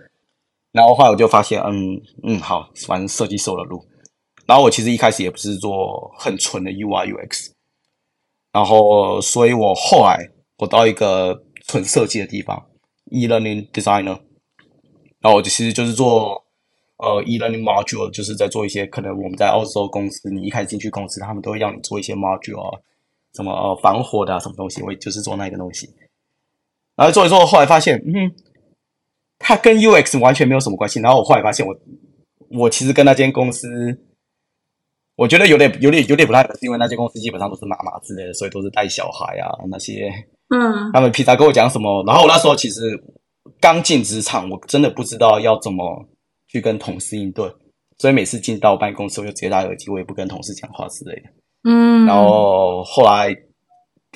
[0.71, 3.85] 然后后来我就发现，嗯嗯，好，反正设计是我的路。
[4.51, 7.51] 然后我其实一开始也不是做很纯的 UI UX，
[8.51, 12.61] 然后所以我后来我到一个纯设计的地方
[13.11, 14.19] ，e-learning designer。
[15.21, 16.43] 然后我就其实就是做
[16.97, 22.77] 呃 e-learning module，就是在做一些可能我们在澳洲公司，你一开始进去公司，他们都会让你做一些 module 啊。
[23.33, 24.81] 什么防火的，什么东西？
[24.81, 25.89] 我就是做那个东西，
[26.97, 28.29] 然后做一做，后来发现，嗯，
[29.39, 30.99] 它跟 UX 完全没有什么关系。
[30.99, 31.73] 然后我后来发现，我
[32.49, 33.97] 我其实跟那间公司，
[35.15, 40.11] 我觉得有点有点有点不太合适，因为那些公司基本上都是妈妈之类的，所以都是带小孩啊那些，
[40.49, 42.81] 嗯，他们平常跟我讲什么，然后我那时候其实
[43.59, 45.83] 刚进职场，我真的不知道要怎么
[46.47, 47.45] 去跟同事应对，
[47.97, 51.29] 所以每次进到办公室，我就直接戴耳机，我也不跟同事讲话之类的。
[51.63, 53.35] 嗯，然后后来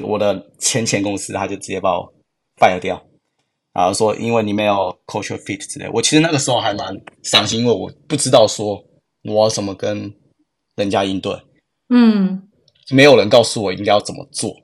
[0.02, 2.14] 我的前前公司他就直接把我
[2.60, 3.00] fire 掉，
[3.74, 5.88] 然后说因为你没有 culture fit 之类。
[5.94, 8.84] 我其实那个时候还蛮伤心，因为我不知道说
[9.24, 10.12] 我要怎么跟
[10.76, 11.34] 人家应对。
[11.90, 12.48] 嗯，
[12.92, 14.56] 没有人告诉我应该要怎么做。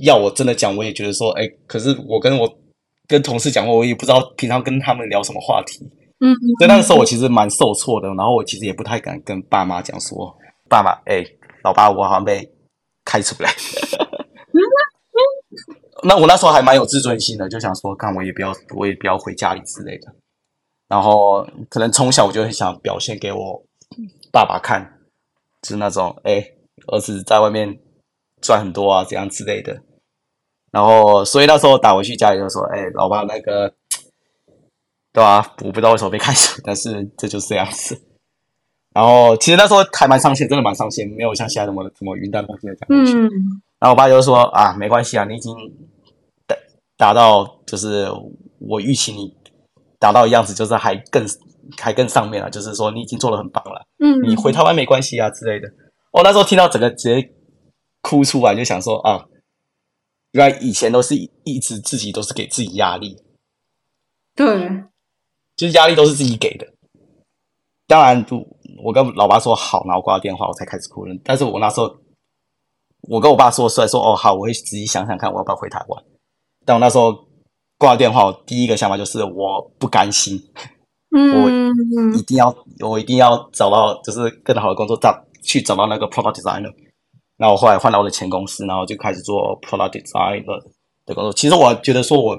[0.00, 2.58] 要我真的讲，我也觉得说，哎，可是我跟我
[3.06, 5.84] 跟同事讲话，我也不知道平常跟他们聊什么话题。
[6.20, 10.36] 嗯，所以那个时候我其实蛮受挫的，然后我其实也不太敢跟爸妈讲说，
[10.68, 11.24] 爸妈，哎。
[11.64, 12.52] 老爸，我好像被
[13.04, 13.48] 开除了。
[16.02, 20.12] 那我那时候还蛮有自尊心的，就想说，看我也不要，我也不要回家里之类的。
[20.88, 23.64] 然后可能从小我就很想表现给我
[24.32, 24.98] 爸爸看，
[25.60, 26.44] 就是那种哎，
[26.88, 27.78] 儿子在外面
[28.40, 29.80] 赚很多啊，这样之类的。
[30.72, 33.70] 然后，所以那时候打回去家里就说：“哎，老爸，那个，
[35.12, 35.54] 对吧？
[35.58, 38.00] 我不知道为什么被开除，但是这就是这样子。”
[38.96, 43.12] 然后，其实那时候还蛮伤心，真的蛮伤心，没有像现在那么什么云淡风轻的讲过去。
[43.12, 43.30] 嗯。
[43.78, 45.54] 然后我爸就说：“啊，没关系啊，你已经
[46.46, 46.56] 达
[46.96, 48.08] 达到，就是
[48.58, 49.36] 我预期你
[49.98, 51.26] 达到的样子，就是还更
[51.78, 53.86] 还更上面了，就是说你已经做的很棒了。
[53.98, 54.22] 嗯。
[54.28, 55.68] 你回台湾没关系啊之类的。
[56.12, 57.32] 我那时候听到整个直接
[58.00, 59.26] 哭出来，就想说啊。”
[60.32, 63.22] 原来以前都是一直自己都是给自己压力，
[64.34, 64.46] 对，
[65.54, 66.66] 就是压力都是自己给的。
[67.86, 68.24] 当然，
[68.82, 71.14] 我跟老爸说好，然后挂了电话，我才开始哭了。
[71.22, 71.94] 但是我那时候，
[73.02, 76.04] 我跟我爸说出来说哦好，我会仔细想想看，我要不要回台湾。
[76.64, 77.12] 但我那时候
[77.76, 80.42] 挂了电话，我第一个想法就是我不甘心，
[81.14, 81.70] 嗯，
[82.12, 86.72] 我一定要，我一定要找到就是更好的工作，找去找到那个 product designer。
[87.36, 90.44] 然后我后来换到我的前公司，然后就开始做 product designer
[91.06, 91.32] 的工作。
[91.32, 92.38] 其实我觉得说我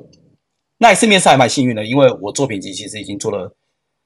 [0.77, 3.51] 那一次面试还蛮幸运的，因为我作品集其实已经做的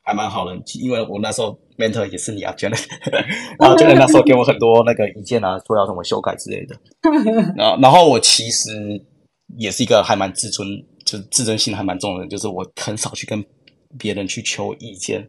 [0.03, 0.55] 还蛮好的。
[0.81, 2.83] 因为我那时候 mentor 也是你啊，Janet，
[3.59, 6.75] 然后 Janet 那时候给我很多那个意见啊，说要怎么修改之类的。
[7.55, 8.71] 然后然后我其实
[9.57, 10.67] 也是一个还蛮自尊，
[11.05, 13.43] 就是自尊心还蛮重的人，就是我很少去跟
[13.97, 15.27] 别人去求意见。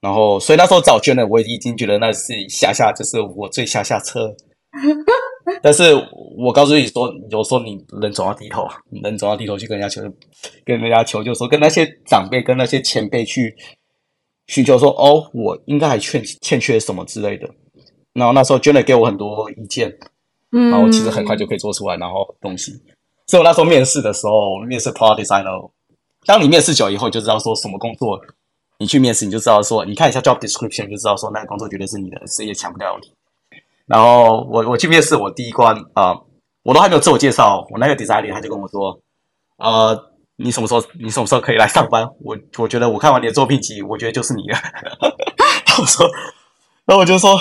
[0.00, 4.34] 然后所以那时候找 Janet，我已经觉得那是下下，就是我最下下策。
[5.62, 5.94] 但是
[6.36, 10.02] 我告诉你说，有时候你人总要低头，人总要低头去跟人家求，
[10.64, 13.54] 跟人家求救，说跟那些长辈、跟那些前辈去
[14.46, 17.48] 寻求说，哦，我应该还欠欠缺什么之类的。
[18.12, 19.96] 然后那时候 Janet 给我很多意见，
[20.50, 22.72] 然后其实很快就可以做出来，然后东西。
[23.26, 25.70] 所以我那时候面试的时候，面试 Product Designer，
[26.24, 28.20] 当你面试久以后，就知道说什么工作，
[28.78, 33.12] 你去面试你就知道说，你看一下 Job Description 就知道说那个工作绝对是你的，谁也抢不掉你。
[33.86, 36.26] 然后我我去面试，我第一关啊、呃，
[36.62, 38.98] 我都还没有自我介绍，我那个 designer 他就跟我说，
[39.58, 42.08] 呃，你什么时候你什么时候可以来上班？
[42.20, 44.58] 我我觉得我看完你的作品集，我觉得就是你了。
[45.66, 46.06] 然后我说，
[46.86, 47.36] 然后我就说，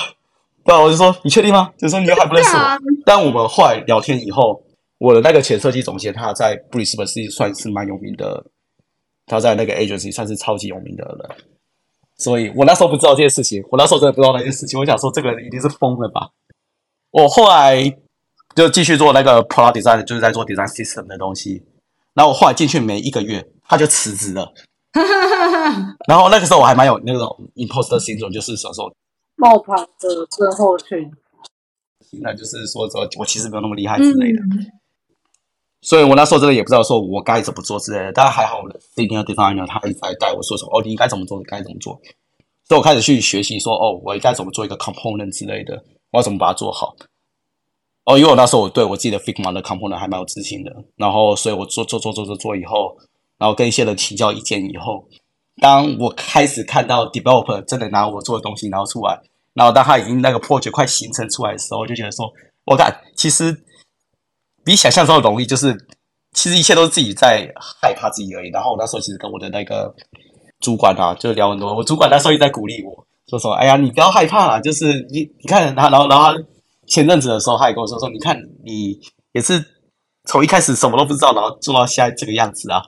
[0.64, 1.72] 不然我就说，你确定吗？
[1.78, 2.64] 就说你还不认识我。
[3.06, 4.62] 但我们后来聊天以后，
[4.98, 8.44] 我的那个前设计总监他在布里斯本是算是蛮有名的，
[9.26, 11.38] 他在那个 agency 算是超级有名的人。
[12.18, 14.80] 所以我那时候不知道这件事情，我那时候真的不知道那件事情。
[14.80, 16.30] 我想说，这个人一定是疯了吧？
[17.10, 17.98] 我后来
[18.56, 21.64] 就继续做那个 product design，就是在做 design system 的东西。
[22.14, 24.54] 然后我后来进去没一个月，他就辞职了。
[26.08, 28.94] 然后那个时候我还蛮有那种 imposter syndrome，就是想说
[29.38, 31.12] 冒牌的症候群。
[32.22, 34.40] 那就是说，说我其实没有那么厉害之类的。
[34.42, 34.81] 嗯
[35.82, 42.00] 所以我那时候真的也不知道说我该怎么做之类的，但还好我的 senior designer 他一直在带我说说哦，你应该怎么做，你该怎么做。
[42.68, 46.96] 所以我开始去学习说哦，我应该怎么做一个 component 之类的，我要怎么把它做好。
[48.06, 52.96] 哦，因为我那时候我对我自己的 Figma 的 component 还蛮有自信的，然后所以我做做做做做做以后，
[53.40, 55.04] 然后跟一些人请教意见以后，
[55.60, 59.20] 当我开始看到 developer 真的拿我做的东西然后出来，
[59.56, 62.32] 然后当他已经那个 project 快形成出来的时候，我就觉得说，
[62.66, 63.66] 我看其实。
[64.64, 65.76] 比想象中的容易，就是
[66.34, 68.50] 其实一切都是自己在害怕自己而已。
[68.52, 69.94] 然后我那时候其实跟我的那个
[70.60, 71.76] 主管啊，就聊很多。
[71.76, 76.38] 我主管那时候一直在鼓励我，说说：“哎呀，你不要害怕啦，就是你你看他，然后然后他
[76.88, 79.00] 前阵子的时候，他也跟我说说，你看你
[79.34, 79.64] 也是
[80.26, 82.82] 从一开始什么都不知道，然后做到现在这个样子啊。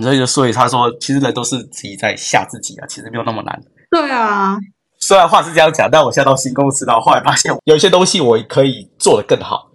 [0.00, 3.62] 所以就所以他说，其实人都是自己在吓自己啊，其实没有那么难。
[3.90, 4.56] 对啊，
[5.00, 9.71] 虽然话是这样讲，但我现在到新公司，然后后来发现有一些东西我可以做得更好。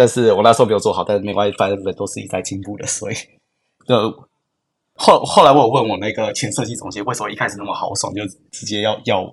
[0.00, 3.14] 但是我那时候没有做好，但是没关系，反正人都是一直在进步的，所以
[3.86, 3.94] 就
[4.94, 9.30] 后后来我有问我那个前设计总监，为什么一开始那么豪爽，就直接要要我？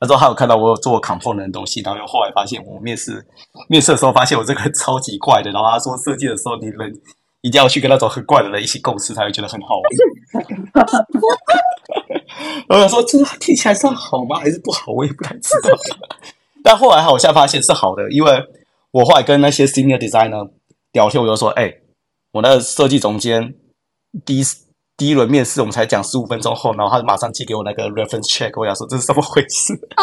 [0.00, 3.24] 他说他有看到我有做 component 的东西，然后又后来发现我面试
[3.68, 6.92] 面试的时候发现我这个人超级怪的，然后他说设计的时候你人
[7.42, 9.84] 一定要去跟那种很怪的人一起共事，才会觉得很好玩。
[12.68, 14.40] 我想说这个听起来算好吗？
[14.40, 14.90] 还是不好？
[14.90, 15.70] 我也不太知道。
[16.64, 18.44] 但后来好像发现是好的，因为。
[18.94, 20.48] 我后来跟那些 senior designer
[20.92, 21.82] 聊天，我就说：“哎、欸，
[22.30, 23.52] 我那个设计总监
[24.24, 24.44] 第一
[24.96, 29.74] 第一轮面试，我们才讲十五分钟后，然后他就马上寄给我那个 reference check，我想说这是怎么回事？
[29.96, 30.02] 哦，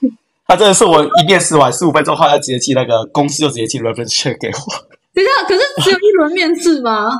[0.00, 0.16] 真的？
[0.48, 4.54] 他真的是我一面试完十五分钟后，他直接寄那个公司就直接寄 reference check 给我。
[5.12, 7.10] 等一下，可是只有一轮面试吗？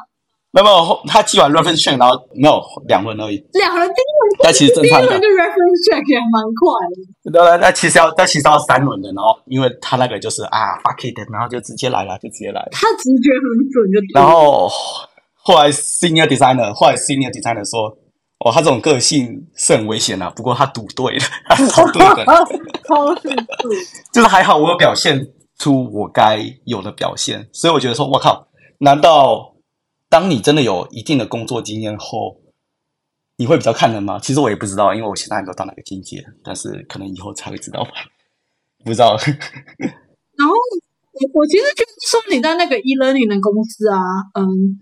[0.50, 3.36] 没有没有，他寄完 reference check，然后没有两轮而已。
[3.52, 5.06] 两轮第一轮，但其实正常的。
[5.06, 7.30] 第一轮就 reference check 也蛮快的。
[7.30, 12.68] 对对，那其实要，那其实要三轮的，然后因为他那个就是啊，fuck it，然后就直接来了，就直接来了。
[12.72, 14.00] 他直觉很准，就。
[14.14, 14.66] 然后
[15.34, 17.94] 后来 senior designer，后来 senior designer 说，
[18.38, 20.32] 哦，他这种个性是很危险啊。
[20.34, 21.56] 不过他赌对了，他
[21.92, 22.24] 赌对的，
[22.88, 23.68] 超迅速，
[24.14, 29.54] 就是还好我有表现出我该有的表现，所以我觉得说，我靠，难道
[30.08, 32.40] 当你真的有一定的工作经验后，
[33.36, 34.18] 你会比较看人吗？
[34.20, 37.90] 其实我也不知道，因为我现在还没有到那个境界，但是可能以后才会知道吧，
[38.84, 39.16] 不知道。
[40.38, 40.54] 然后
[41.12, 44.00] 我我其实就是说你在那个 e-learning 的公司啊，
[44.34, 44.80] 嗯。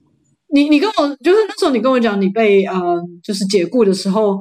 [0.49, 2.77] 你你跟我就是那时候你跟我讲你被呃
[3.21, 4.41] 就是解雇的时候，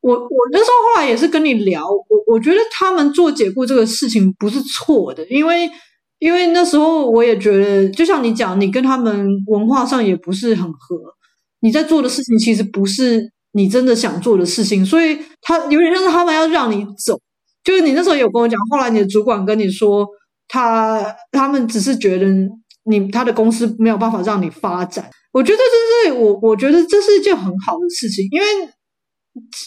[0.00, 5.68] 我我那时候后来也是跟你聊，我我觉得他们做解雇这个事情不是错的，因为
[6.22, 10.96] 因为那时候我也觉得，就像你讲，你跟他们文化上也不是很合，
[11.62, 17.18] 你在做的事情其实不是你真的想做的事情，所以他有点像是他们要让你走，
[17.64, 20.06] 就是你那时候有跟我讲，后来你的主管跟你说，
[20.46, 22.26] 他他们只是觉得
[22.84, 25.10] 你他的公司没有办法让你发展。
[25.32, 28.46] 我觉得这是我，我觉得这是一件很好的事情，因为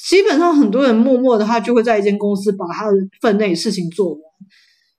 [0.08, 4.22] 基本上很多人默默的，他就会在一间公司把他的分内事情做完。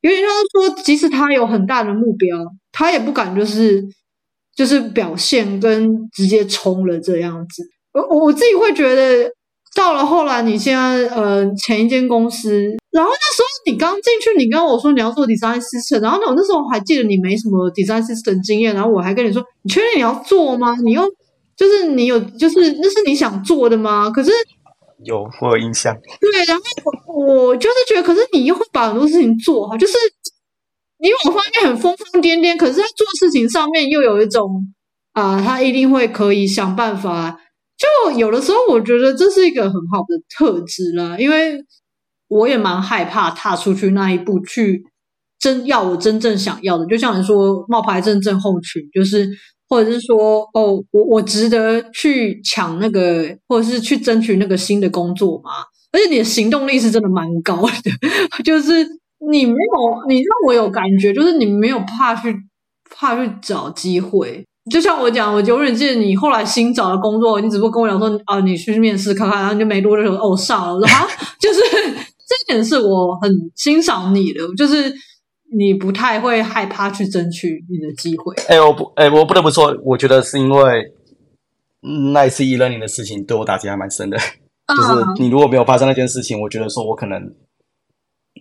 [0.08, 2.38] 有点像是说，即使他有很大的目标，
[2.72, 3.84] 他也不敢就是
[4.54, 7.62] 就是表现跟直接冲了这样子。
[7.92, 9.30] 我我自己会觉得。
[9.74, 12.50] 到了后来，你现在呃前一间公司，
[12.90, 20.74] 然后那时候你刚进去，你跟我说你要做 design system，然后我那时候还记得你没什么 design system 经验，然后我还跟你说，你确定你要做吗？
[20.82, 21.02] 你又
[21.54, 24.08] 就是你有就是那是你想做的吗？
[24.08, 24.30] 可是
[25.04, 26.62] 有我有印象，对，然后
[27.14, 29.94] 我就是觉得，可是你又会把很多事情做好，就是
[30.98, 34.72] 你往方面很疯疯癫癫，可是在做事情上面又有一种
[35.12, 37.40] 啊、他一定会可以想办法。
[37.78, 41.58] 就有的时候，我觉得这是一个很好的特质啦，因为
[42.28, 44.82] 我也蛮害怕踏出去那一步，去
[45.38, 46.86] 真要我真正想要的。
[46.86, 49.28] 就像你说，冒牌真正后群，就是
[49.68, 55.50] 或者是说，哦，我我值得去抢那个，或者是去争取那个新的工作吗？
[55.92, 57.90] 而且你的行动力是真的蛮高的，
[58.44, 58.84] 就是
[59.30, 62.34] 你没有，你让我有感觉，就是你没有怕去
[62.94, 64.44] 怕去找机会。
[64.70, 71.06] 就像我讲，我永远记得你后来新找的工作，你只不过跟我讲说啊，你去面试看看，然后你就没多久哦上了，我说啊，
[71.40, 71.60] 就是
[72.26, 74.92] 这点是我很欣赏你的，就是
[75.52, 78.34] 你不太会害怕去争取你的机会。
[78.48, 80.92] 哎，我不，哎，我不得不说，我觉得是因为
[82.12, 84.16] 那一次 e-learning 的事情对我打击还蛮深的。
[84.68, 87.34] 就是你如果没有发生那件事情，我觉得说我可能，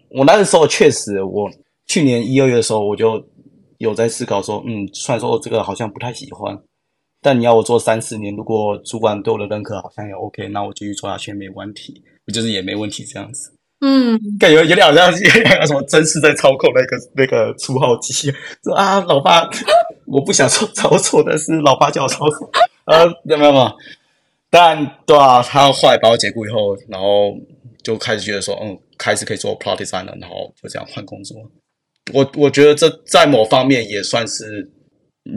[0.10, 1.50] 我那个时候确实，我
[1.88, 3.24] 去年一二月的时候我就。
[3.78, 6.58] 有在思考说，嗯，虽然说这个好像不太喜欢，
[7.22, 13.54] 但你要我做三四年，如果主管对我的认可好像也 OK，那我继续做下去没问题，我就是也没问题这样子。
[13.86, 19.48] 嗯，感觉有点好像 有点什么真是在操控那个那个初号机，说啊，老爸，
[20.08, 22.50] 我不想说操作，但是老爸叫我操作，
[22.86, 23.72] 呃，有没有嘛？
[24.50, 27.38] 但对啊，他后来把我解雇以后，然后
[27.84, 31.38] 就开始觉得说，嗯，开始可以做 product design 了，然后就这样换工作。
[32.12, 34.68] 我我觉得这在某方面也算是，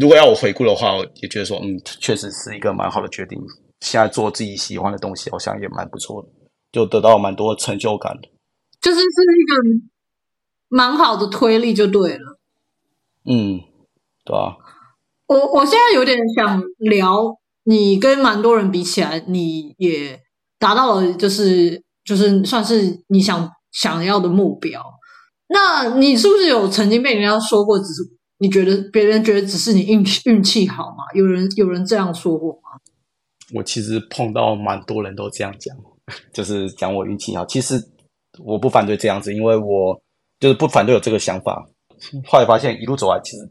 [0.01, 3.39] 如果要我回顾的话，我也觉得说，嗯，确实是一个蛮好的决定。
[3.81, 6.29] 现在做自己喜欢的东西，好像也蛮不错的，
[6.73, 8.29] 就得到蛮多成就感的。
[8.81, 9.87] 就是是一个
[10.69, 12.39] 蛮好的推力，就对了。
[13.25, 13.61] 嗯，
[14.25, 14.57] 对啊。
[15.27, 20.21] 我我现在有点想聊，你跟蛮多人比起来，你也
[20.59, 24.83] 达到了，就是就是算是你想想要的目标。
[25.49, 28.03] 那你是不是有曾经被人家说过，只是
[28.39, 31.05] 你觉得别人觉得只是你运气运气好吗？
[31.15, 32.81] 有人有人这样说过吗？
[33.55, 35.77] 我其实碰到蛮多人都这样讲，
[36.33, 37.45] 就是讲我运气好。
[37.45, 37.83] 其实
[38.45, 40.01] 我不反对这样子，因为我
[40.41, 41.69] 就是不反对有这个想法。
[42.27, 43.45] 后来发现一路走来，其实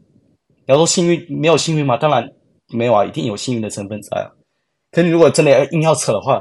[0.48, 1.96] 你要说幸运，没有幸运吗？
[1.96, 2.26] 当然
[2.68, 4.32] 没有啊，一定有幸运的成分在啊。
[4.90, 6.40] 可是你如果真的硬要扯的话，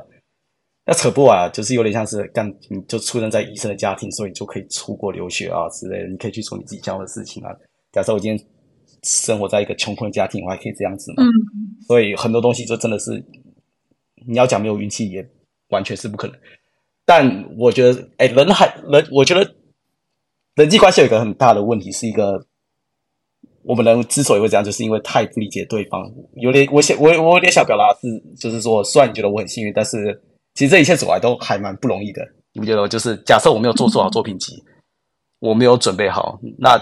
[0.86, 7.52] 那扯不完啊，就是有点像是干，你就出生在医生的家庭，所以你就可以出国留学啊之类的，你可以去做你自己想要的事情啊。
[7.92, 8.48] 假设我今天
[9.04, 11.24] 生活在一个穷困的家庭，我还可以这样子嘛？
[11.24, 11.28] 嗯。
[11.88, 13.12] 所以很多东西就真的是，
[14.26, 15.30] 你要讲没有运气也
[15.70, 16.38] 完全是不可能。
[17.08, 19.56] 但我觉得，哎，人还人，我觉得
[20.54, 22.46] 人际关系有一个很大的问题，是一个
[23.64, 26.08] 我们人之所以会这样，就是因为太不理解对方。
[26.36, 30.22] 有点，我想我我有点想表达是，就是说，虽然你觉得我很幸运，但是。
[30.58, 32.88] 其实这一切走来都还蛮不容易的，你不觉得？
[32.88, 34.60] 就是假设我没有做做好作品集，
[35.38, 36.82] 我没有准备好，那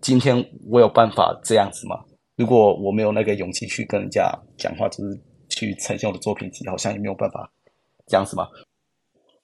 [0.00, 2.00] 今天我有办法这样子吗？
[2.34, 5.16] 如果我没有那个勇气去跟人家讲话，就是
[5.48, 7.48] 去呈现我的作品集，好像也没有办法
[8.08, 8.48] 这样子吗？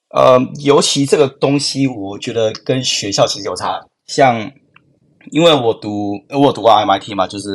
[0.09, 3.79] 呃，尤其这个东西，我觉得跟学校其实有差。
[4.07, 4.51] 像
[5.31, 7.49] 因为我读，我读过 MIT 嘛，就是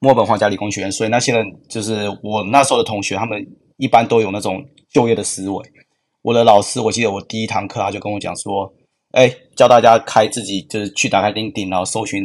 [0.00, 3.44] 墨本皇家理工学院，所以那些人就是我那时候的同学，他们
[3.76, 4.64] 一般都有那种。
[4.92, 5.72] 就业的思维。
[6.20, 8.70] 我的老师，我记得我第一堂课他就跟我讲说，
[9.12, 12.22] 哎，教大家开自己就是去打开钉钉然后搜寻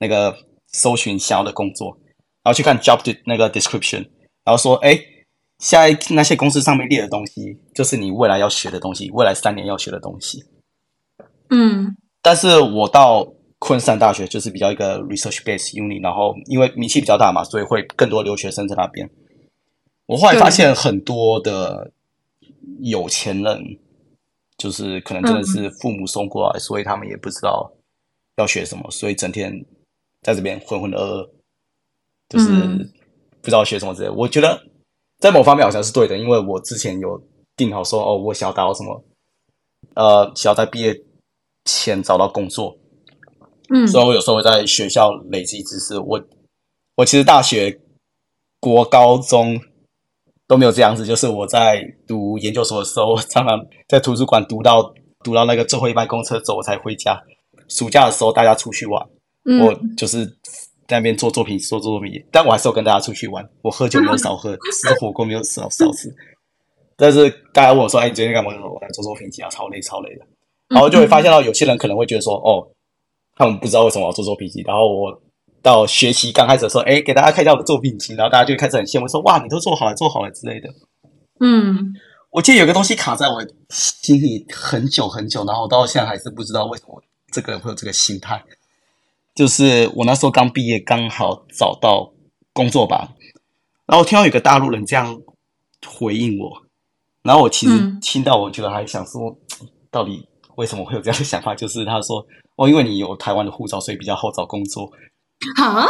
[0.00, 0.36] 那个
[0.72, 1.96] 搜寻想要的工作，
[2.42, 4.04] 然后去看 job 的那个 description，
[4.42, 4.98] 然后说，哎，
[5.60, 10.42] 现在那些公司上面列的东西，就是你未来要学的东西，未来三年要学的东西。
[11.50, 19.08] 嗯，但是我到昆山大学就是比较一个 research based uni，然后因为名气比较大嘛，所以会更多留学生在那边。
[20.06, 21.92] 我后来发现很多的
[22.80, 23.78] 有钱人，
[24.56, 27.70] 就是可能真的是父母送过来，嗯、所以他们也不知道
[28.36, 29.52] 要学什么，所以整天
[30.22, 31.28] 在这边浑浑噩噩，
[32.30, 32.48] 就是
[33.42, 34.14] 不知道学什么之类的。
[34.14, 34.60] 我觉得
[35.20, 37.22] 在某方面好像是对的，因为我之前有
[37.56, 39.04] 定好说，哦，我想要达到什么，
[39.94, 41.00] 呃，想要在毕业。
[41.66, 42.74] 前找到工作，
[43.68, 45.98] 嗯，所以我有时候会在学校累积知识。
[45.98, 46.20] 我
[46.96, 47.78] 我其实大学、
[48.58, 49.60] 国高中
[50.48, 54.92] 都没有这样子，就是我在读研究所的时候，常常在图书馆读到
[55.22, 57.22] 读到那个最后一班公车走，我才回家。
[57.68, 59.06] 暑假的时候大家出去玩，
[59.44, 60.32] 嗯、我就是在
[60.96, 63.48] 那边做作品做做作品，但我还是有跟大家出去玩。
[63.62, 66.12] 我喝酒没有少喝，吃火锅没有少少吃。
[66.96, 70.26] 但是大家问我说：“哎，你最近干嘛？”我来做作品集啊，超累超累的。
[70.68, 72.68] 然后就会发现到有些人可能会觉得说，哦，
[73.36, 74.62] 他们不知道为什么要做作品集。
[74.66, 75.22] 然后我
[75.62, 80.68] 到学期刚开始的时候，哎，给大家看一下我的作品集，然后大家就开始很羡慕，说，哇，你都做好了，做好了之类的。
[81.40, 81.92] 嗯，
[82.30, 88.42] 我记得有个东西卡在我心里很久很久，然后我到现在还是不知道为什么这个人会有这个心态。
[89.34, 92.12] 就是我那时候刚毕业，刚好找到
[92.52, 93.08] 工作吧，
[93.86, 95.20] 然后我听到有个大陆人这样
[95.86, 96.62] 回应我，
[97.22, 99.36] 然后我其实听到，我觉得还想说，
[99.90, 100.26] 到底。
[100.56, 101.54] 为什么会有这样的想法？
[101.54, 102.22] 就是他说
[102.56, 104.90] ：“哦，因为你有台湾的护照，所以比较好找工作。”
[105.56, 105.86] 啊！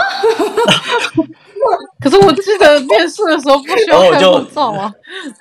[1.99, 4.93] 可是我记得面试的时候不需要开护照啊。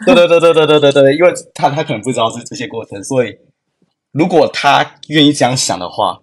[0.03, 3.35] 对对对对对对对对，因为他他可能不知道是这些过程，所以
[4.11, 6.17] 如果他愿意这样想的话，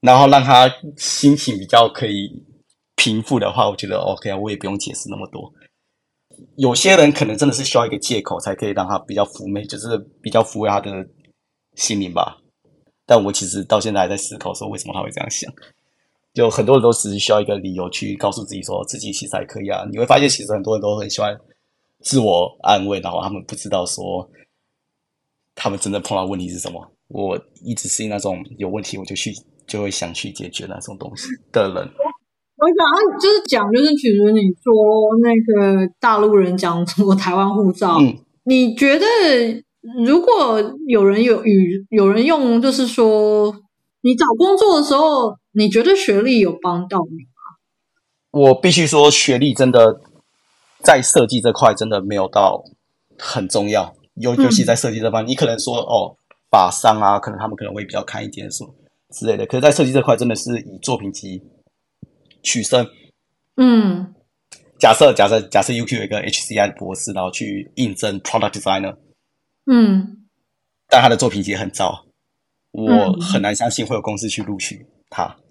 [0.00, 2.30] 然后让他心情比较可以
[2.96, 5.52] 平复的话，我觉得 OK 啊，我也不用解释那么多。
[6.56, 10.90] 有些人可能真的是需要一个借口，才可以让他比较妩媚，就是比较抚慰他的。
[11.74, 12.38] 心灵吧，
[13.04, 15.52] 但我其实到现在还在思考说，为什么他会这样想。
[16.32, 19.84] 就很多人都只是需要一个理由去告诉自己说自己其实还可以啊。
[19.92, 21.38] 你会发现，其实很多人都很喜欢
[22.00, 24.26] 自我安慰，然后他们不知道说
[25.54, 26.90] 他们真正碰到问题是什么。
[27.08, 29.34] 我一直是那种有问题我就去
[29.66, 31.74] 就会想去解决那种东西的人。
[32.56, 34.72] 我想就是讲，就是比如你说
[35.22, 39.06] 那个大陆人讲什么台湾护照，嗯，你觉得？
[40.04, 43.54] 如果有人有与有人用，就是说
[44.00, 48.42] 你找工作的时候，你觉得学历有帮到你吗？
[48.48, 50.00] 我必须说，学历真的
[50.82, 52.64] 在设计这块真的没有到
[53.16, 56.16] 很重要，尤尤其在设计这块，嗯、你可能说哦，
[56.50, 58.74] 法商啊，可能他们可能会比较看一点什么
[59.16, 59.46] 之类的。
[59.46, 61.42] 可是，在设计这块，真的是以作品集
[62.42, 62.86] 取胜。
[63.56, 64.14] 嗯，
[64.78, 68.96] 假设假设假设 UQ 有一个 HCI 博士，然后去应征 Product Designer。
[69.64, 70.26] 嗯，
[70.88, 72.04] 但他的作品集很糟，
[72.72, 75.24] 我很难相信会有公司去录取他。
[75.24, 75.42] 嗯、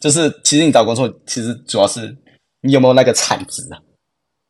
[0.00, 2.16] 就是其实你找工作，其实主要是
[2.60, 3.82] 你有没有那个产值啊？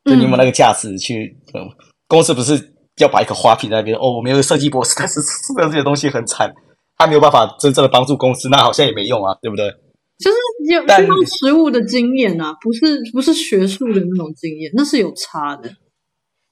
[0.05, 1.35] 就你有没有那个价值去？
[1.53, 1.67] 嗯，
[2.07, 5.19] 公司不是要把一个花瓶在那边哦，我们有个设计博士，但是
[5.57, 6.53] 这些东西很惨，
[6.97, 9.69] 他没有办法真正的帮助公司，那好像也没用啊，对不对？
[10.19, 10.37] 就是
[10.73, 15.71] 有需要实务的经验啊，不是不是学术的那种经验，那是有差的。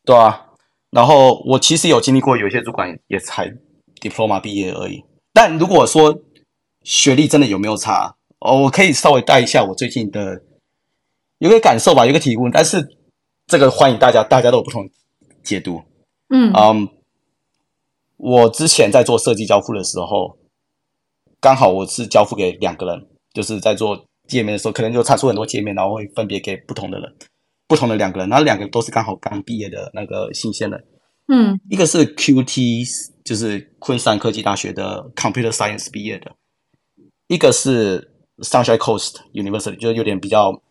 [0.04, 0.48] 对啊。
[0.90, 3.50] 然后我其实有经历过，有些主管也才
[4.02, 5.02] diploma 毕业而已。
[5.32, 6.22] 但如果说
[6.84, 10.42] 学历真的有没有差，哦，我可以稍微带一下我最近的
[11.38, 12.52] 有个感受吧，有个提问。
[12.52, 12.86] 但是
[13.48, 14.90] 这个欢迎大家，大家都有不同
[15.44, 15.82] 解读。
[16.28, 16.86] 嗯嗯，um,
[18.22, 20.38] 我之前在做设计交付的时候，
[21.40, 27.16] 刚好我是交付给两个人，就是在做界面的时候，可能就产出很多界面，然后会分别给不同的人。
[27.68, 30.86] 不同的两个人，然后两个都是刚好刚毕业的那个新鲜人。
[31.30, 32.86] 嗯，一个是 QT，
[33.24, 36.30] 就是昆山科技大学的 Computer Science 毕业的；
[37.28, 40.62] 一个是 Sunshine Coast University，就是有点比较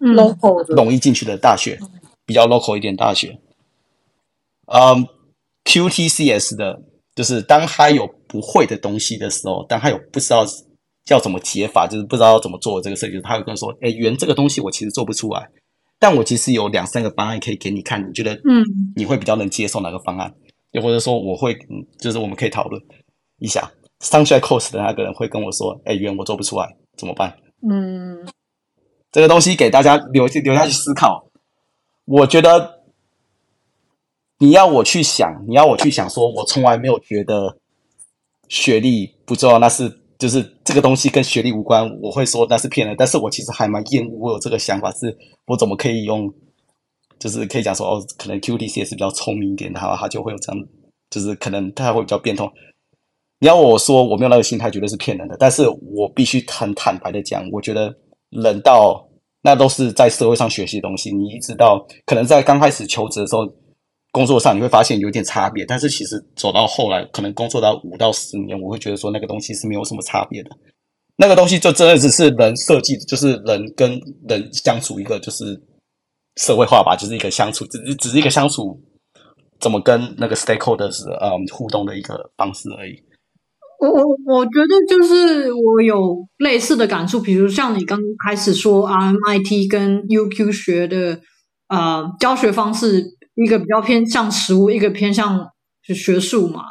[0.00, 1.78] local 容易进去的大学，
[2.24, 3.38] 比较 local 一点大学。
[4.66, 5.06] 嗯
[5.64, 6.82] ，QTCS 的，
[7.14, 10.44] 就是当他有不会的东西的时候，当他有不知道
[11.08, 15.48] 要怎么解法，就是不知道怎么做这个设计，他会跟我说：“哎，圆这个东西我其实做不出来。”
[15.98, 18.64] 但我其实有两三个方案可以给你看，你觉得嗯，
[18.96, 20.34] 你会比较能接受哪个方案？
[20.72, 22.82] 又或者说我会，嗯，就是我们可以讨论
[23.38, 23.70] 一下。
[24.00, 27.36] Sunshine Coast 的那个人会跟我说：“哎，圆，我做不出来，怎么办？”
[27.70, 28.26] 嗯，
[29.12, 31.24] 这个东西给大家留留下去思考。
[32.04, 32.81] 我觉得
[34.42, 37.56] 你要我去想，你要我去想，说我从来没有觉得
[38.48, 39.88] 学历不重要，那是
[40.18, 42.96] 就是这个东西跟学历无关，我会说那是骗人。
[42.98, 45.16] 但是我其实还蛮厌恶我有这个想法，是
[45.46, 46.28] 我怎么可以用，
[47.20, 50.60] 就是可以讲说哦，可能 QTC 也是比较聪明一点的，哈，他就会有这样，
[51.08, 52.50] 就是可能他会比较变通。
[53.38, 55.36] 你要我说我没有那个心态，绝对是骗人的。
[55.38, 57.94] 但是我必须很坦白的讲，我觉得
[58.30, 59.08] 人到
[59.40, 61.14] 那都是在社会上学习的东西。
[61.14, 63.48] 你一直到可能在刚开始求职的时候，
[64.12, 70.50] 工作上你会发现有点差别，但是其实走到后来，可能工作到五到十年，我会觉得说那个东西是没有什么差别的。
[71.16, 75.60] 那个东西就真的只是人设计，就是人跟人相处一个就是
[76.36, 78.78] 社会化吧，就是一个相处，只是只是一个相处
[79.60, 83.02] 怎么跟那个 stakeholders 嗯互动的一个方式而已。
[83.78, 91.20] 我我我觉得就是我有类似的感触，比如像你刚开始说 RMIT 跟 UQ 学的
[91.68, 93.04] 呃教学方式，
[93.34, 95.46] 一个比较偏向实务，一个偏向
[95.82, 96.62] 学术嘛。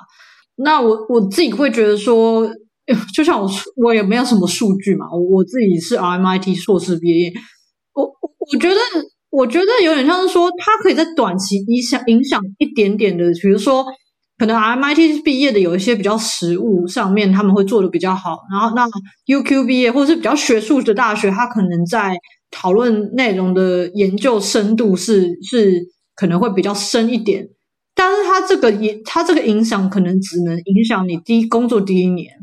[0.57, 2.49] 那我我自己会觉得说，
[3.13, 7.33] 就像我我也没有什么数据嘛，我我自己是 RMIT 硕士毕业，
[7.93, 8.77] 我我觉得
[9.29, 13.85] 我觉得有点像是说，它可以在短期影响影响一点点的，比如说。
[14.37, 18.87] 可能 RMIT 毕业的有一些比较实务上面他们会做的比较好，然后那
[19.27, 22.15] UQ 毕业或者是比较学术的大学，它可能在
[22.49, 25.79] 讨论内容的研究深度是是
[26.15, 27.49] 可能会比较深一点，
[27.95, 32.33] 但是它这个影它这个影响可能只能影响你第一工作第一年，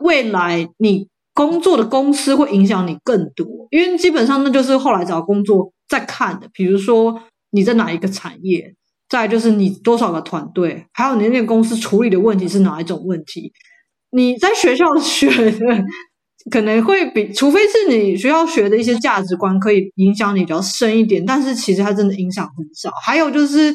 [0.00, 8.74] 未来你工作的公司会影响你更多，因为基本上那就是后来找工作在看的，比如说你在哪一个产业。
[9.08, 13.52] 再就是你多少个团队，还有你那个公司处理的问题是哪一种问题？
[14.10, 15.84] 你在学校 学的
[16.50, 22.90] 可能会比，除非是你学校学的一些价值观可以影响你比较深一点，但是其实它真的影响很少。
[23.04, 23.74] 还有就是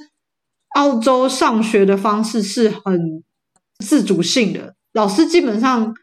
[0.76, 3.24] 澳洲上学的方式是很
[3.80, 5.93] 自主性的，老师基本上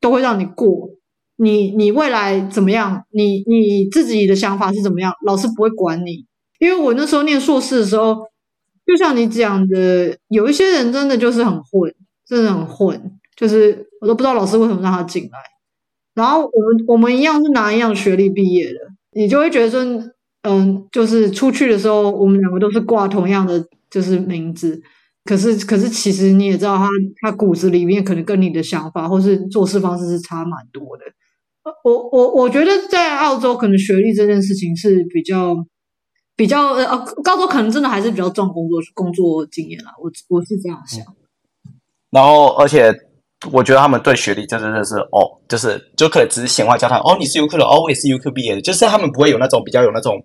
[0.00, 0.90] 都会让你过，
[1.36, 6.26] 你你未来怎么样，你你自己的想法是怎么样，老师不会管你。
[6.58, 8.16] 因为我那时候念硕士的时候。
[8.86, 11.92] 就像你讲的，有一些人真的就是很混，
[12.24, 15.38] 真的很混，就是我都不知道老师为什么让他进来。
[16.16, 18.80] 然后我们我们一样是拿一样学历毕业的，
[19.12, 19.80] 你就会觉得说，
[20.42, 24.82] 嗯，就是出去的时候，我们两个都是挂同样的就是名字，
[25.24, 26.88] 可是可是其实你也知道他，
[27.20, 31.04] 他骨子里面可能跟你的想法或是做事方式是差蛮多的。
[31.84, 35.54] 我我我觉得在澳洲，可能学历这件事情是比较。
[36.38, 41.02] 比较呃，高中可能真的还是比较重工作工作经验啦，我我是这样想。
[42.10, 42.92] 然后，而且
[43.52, 46.98] 我觉得他们对学历真的是哦，就是就可能只是闲话家常。
[47.00, 50.24] 哦，你是 UQ 的，哦，我也是 UQ 毕业的，就是他们不会有那种比较有那种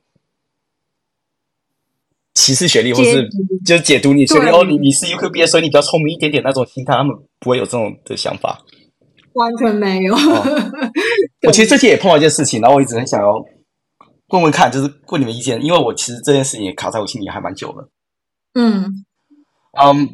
[2.34, 3.28] 歧视学历，或是
[3.65, 4.49] 就是解读你学历。
[4.49, 8.61] 哦，你你是 UQ 毕业，所以你比较聪明一点点那种心态，他们不会有这种的想法。
[9.34, 10.13] 完全没有。
[10.15, 10.43] 哦、
[11.47, 13.43] 我其实最近也碰到一件事情，然后我一直很想要。
[14.32, 17.89] 问问看，就是问你们意见，因为我其实这件事情也卡在我心里还蛮久了。
[18.53, 18.86] 嗯，
[19.78, 20.05] 嗯，um,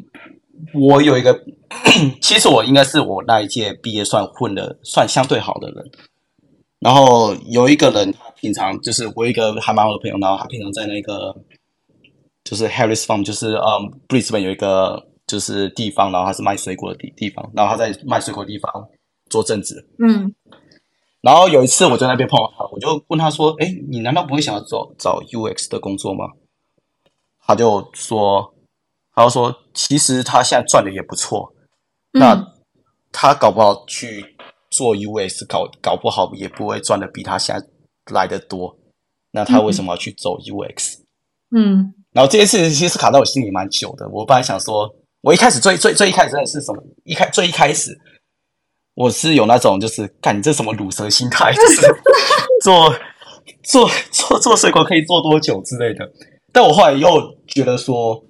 [0.74, 1.44] 我有一个，
[2.20, 5.90] 其实我应该是我那一届毕业算混的算相对好的人。
[6.80, 11.34] 然后有一个人，他平常就是我一个还蛮好的朋友，然后他平常在那个
[12.44, 18.88] 就是 Harris Farm，就是嗯，布里斯本有一个就是地方，然后他是卖水果的地地方，然后他在卖水果的地方
[19.28, 19.88] 做正职。
[19.98, 20.34] 嗯。
[21.20, 26.26] 然后有一次我在那边碰到他，我就问他说：“哎，你难道不会想要找找 UX 的工作吗？”
[27.44, 28.54] 他就说
[29.18, 31.52] ：“他就说，其实他现在赚的也不错，
[32.12, 32.46] 嗯、那
[33.10, 34.24] 他搞不好去
[34.70, 37.66] 做 US 搞搞不好也不会赚的比他现在
[38.14, 38.78] 来的多。
[39.32, 41.00] 那他为什么要去走 UX？”
[41.50, 44.08] 嗯，然后这件事情其实卡在我心里蛮久的。
[44.10, 44.88] 我本来想说，
[45.22, 46.80] 我一开始最最最一开始真的是什么？
[47.02, 47.98] 一开最一开始。
[48.94, 51.80] 我是有那种，就是看你这什么乳蛇心态，就是
[52.62, 52.94] 做
[53.62, 56.08] 做做做水果可以做多久之类的。
[56.52, 57.08] 但我后来又
[57.46, 58.22] 觉得说，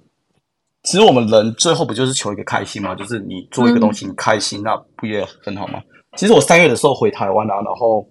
[0.83, 2.95] 其实我们人最后不就是求一个开心吗？
[2.95, 5.81] 就是你做一个东西你开心，嗯、那不也很好吗？
[6.17, 8.07] 其实我三月的时候回台湾啊，然后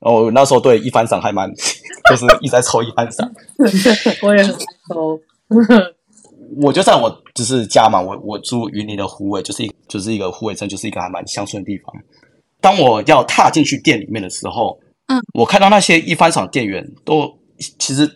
[0.00, 1.48] 哦那时候对一番赏还蛮，
[2.10, 3.30] 就是一直在抽一番赏。
[4.22, 4.52] 我也很
[4.88, 5.20] 抽。
[6.62, 11.94] 我就在我就是家嘛，我我住云林的湖尾，就是一就是一个湖尾镇，就是一个还蛮乡村的地方。
[12.60, 17.30] 当我要踏进去店里面的时候，嗯，我看到那些一番赏店员都
[17.78, 18.10] 其实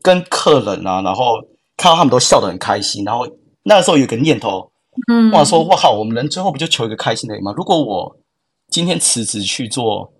[0.00, 1.34] 跟客人啊，然后
[1.82, 3.04] 看到他们都笑得很开心。
[3.04, 3.26] 然后
[3.64, 4.70] 那个时候有个念头，
[5.10, 7.52] 嗯，我说我靠，我们人最后不就求一个开心的吗？
[7.56, 8.16] 如果我
[8.68, 10.12] 今天辞职去做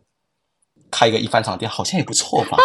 [0.91, 2.59] 开一个一番厂店，好像也不错吧。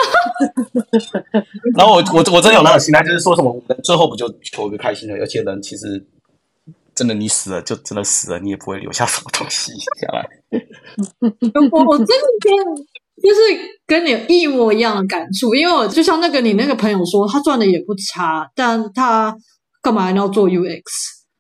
[1.78, 6.04] 然后我我我真的有那种心态，就是说什么最后不就求一个开心的，而且人其实
[6.96, 9.72] 真的你死了就真的死了，你也不会留下什么东西
[10.02, 10.28] 下来。
[11.72, 12.52] 我我真的跟
[13.22, 13.40] 就是
[13.86, 19.36] 跟你一模一样的感触，因为我就像那个你那个朋友说，他赚的也不差，但他
[19.82, 20.82] 干嘛要做 UX？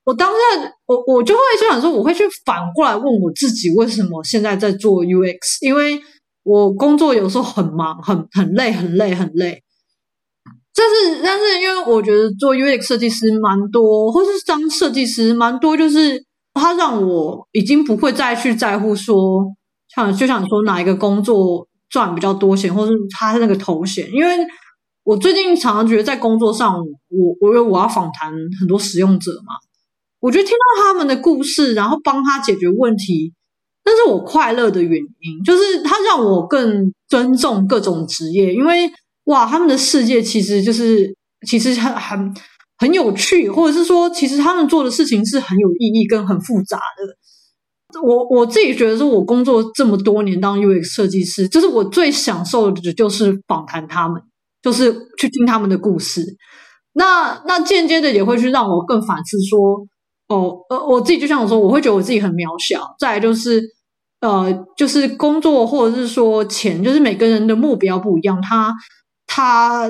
[0.05, 0.37] 我当下
[0.85, 5.37] 我我就会就想说，我会去反过来问我自己，为什么现在在做 UX？
[5.61, 5.99] 因为
[6.43, 9.61] 我工作有时候很忙，很很累，很累，很累。
[10.73, 16.23] 但是但是，因为我觉得做 UX 设计师蛮多，或是当设计师蛮多，就是
[16.53, 19.43] 他让我已经不会再去在乎说，
[19.93, 24.09] 像就像你说哪一个工作赚比较多钱，或是他那个头衔。
[24.11, 24.35] 因为
[25.03, 29.53] 我最近常常觉得在工作上，我我因为我要访谈很多使用者嘛。
[30.19, 33.33] 我觉得听到他们的故事，然后帮他解决问题，
[33.85, 35.43] 那是我快乐的原因。
[35.45, 38.91] 就是他让我更尊重各种职业，因为
[39.25, 41.15] 哇，他们的世界其实就是
[41.47, 42.35] 其实很很
[42.79, 47.03] 很有趣，或者是说，其实他们做的事情是很有意义跟很复杂的。
[48.03, 54.21] 我我自己觉得，说我工作这么多年当 UX 设计师，就是我最享受的就是访谈他们，
[54.61, 56.23] 就是去听他们的故事。
[56.93, 59.87] 那那间接的也会去让我更反思说。
[60.29, 62.85] 哦，呃，我自己就像我说，我会觉得我自己很渺小。
[62.99, 63.63] 再来就是，
[64.19, 68.41] 呃，就是工作或者是说钱，就是每个人的目标不一样。
[68.41, 68.75] 他
[69.25, 69.89] 他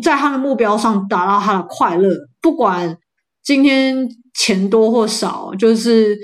[0.00, 2.08] 在他的目标上达到他的快乐，
[2.40, 2.96] 不管
[3.42, 6.16] 今天钱多或少，就是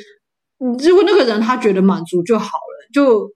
[0.86, 3.28] 如果那个人他觉得满足就好了，就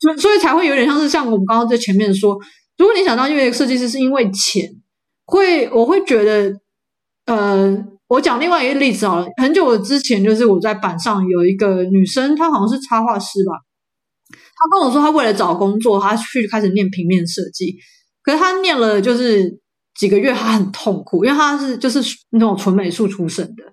[0.00, 2.38] 就所以才会有点像是像我们刚刚在前面说，
[2.78, 4.68] 如果你想当因为设计师是因为钱，
[5.24, 6.52] 会我会觉得，
[7.26, 7.84] 呃。
[8.06, 13.52] 我讲另外一个例子好了，很久之前就是我在板上有一个女生，她好像是插画师吧。
[14.28, 17.74] 她跟我说，她为了找工作，她去开始念平面设计。
[18.22, 19.58] 可是她念了就是
[19.98, 21.98] 几个月，她很痛苦，因为她是就是
[22.30, 23.64] 那种纯美术出身的。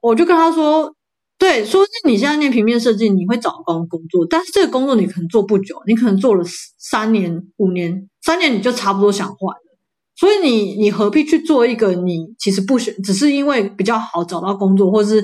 [0.00, 0.94] 我就跟她说，
[1.38, 6.44] 对，说是你现在念平面设计，你会找工工作，但是这个工作你可能做不久，你可能做了
[6.78, 9.54] 三年、五年，三年你就差不多想换。
[10.16, 15.22] 所以你你何必去做一个你其实不选，只是因为比较好找到工作，或是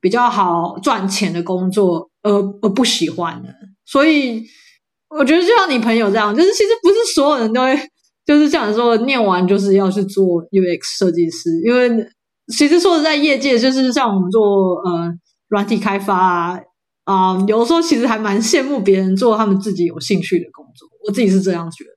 [0.00, 3.48] 比较好赚钱的工作，而而不喜欢的？
[3.86, 4.42] 所以
[5.08, 7.78] 我觉得就像你朋友这样，就是其实不是所有人都会
[8.26, 12.04] 就是这样说，念完就是要去做 UX 设计师，因为
[12.52, 14.42] 其实说实在，业界就是像我们做
[14.82, 15.08] 呃
[15.52, 16.60] 软体开发啊
[17.04, 21.90] 啊、有的时候其实还蛮羡慕别人做他们自己有兴趣的工作，我自己是这样觉得。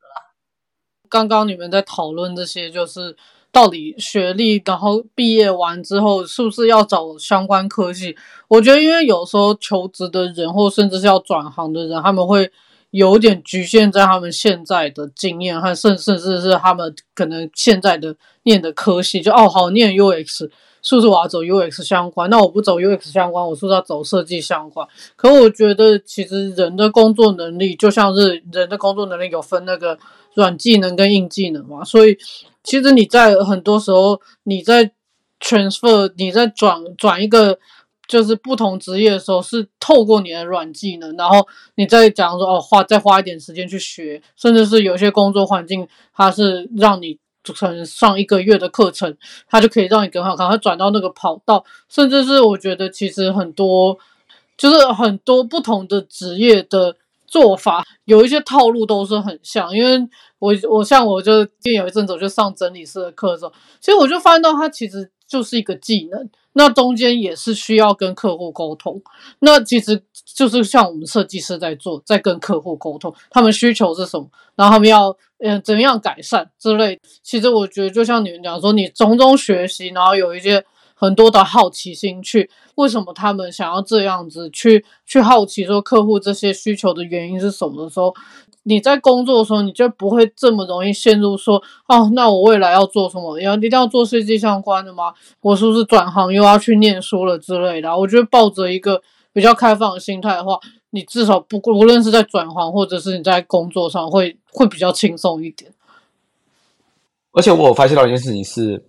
[1.07, 3.15] 刚刚你们在讨论这些，就是
[3.49, 8.17] 到底学历，然后毕业完之后是不是要找相关科系？
[8.49, 12.51] 我觉得，因为有时候求职的人，或甚至是要转行的人，他们会
[12.89, 20.49] 有点局限在他们现在的经验，和甚甚至是他们可能现在的念的科系，就哦好念 UX。
[20.85, 22.29] 是不是我要走 UX 相关？
[22.29, 24.87] 那我不走 UX 相关，我是不是要走设计相关？
[25.15, 29.97] 可我觉得，其实人的工作能力就像是人的工作能力有分那个
[30.35, 31.83] 软技能跟硬技能嘛。
[31.83, 32.15] 所以，
[32.63, 34.91] 其实你在很多时候，你在
[35.39, 37.57] transfer，你在转转一个
[38.07, 47.17] 就是不同职业的时候，是透过你的软技能，然后你再讲说哦，花再花一点时间去学，甚至是有些工作环境，它是让你。
[47.45, 49.15] 组成上一个月的课程，
[49.47, 50.49] 它就可以让你更好，看。
[50.49, 53.97] 它转到那个跑道，甚至是我觉得其实很多，
[54.57, 59.73] 就是很多不同的职业的做法，有一些套路都是很像。
[59.73, 69.01] 因为我我像我就有一阵子我就上整理师的课的时候，其实我就发现到它其实就是一个技能，那中间也是需要跟客户沟通，
[69.39, 70.03] 那其实。
[70.35, 76.99] 就是像我们设计师在做，在跟客户沟通，他们需求是什么，然后他们要嗯怎样改善之类。
[77.23, 80.65] 其实我觉得，就像你们讲说，你从中学习，然后有一些
[80.95, 88.11] 很多的好奇心去，为什么他们想要这样子去去好奇说客户这些需求的原因是什么的时候，
[88.63, 93.39] 你在工作的时候，你就不会这么容易陷入说，哦，那我未来要做什么？
[93.39, 95.13] 要一定要做设计相关的吗？
[95.41, 97.95] 我是不是转行又要去念书了之类的？
[97.95, 99.01] 我觉得抱着一个。
[99.35, 100.57] 比较开放的心态的话，
[100.91, 105.73] 你至少不无论是在转行或者是你在工作上会会比较轻松一点。
[107.33, 108.81] 而且我发现到一件事情是，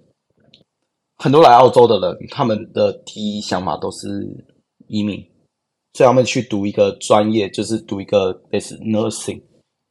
[1.17, 4.09] 很多来澳洲的人，他们的第一想法都是
[4.87, 5.19] 移民，
[5.95, 9.43] 所以他们去读一个专业，就是读一个类似 nursing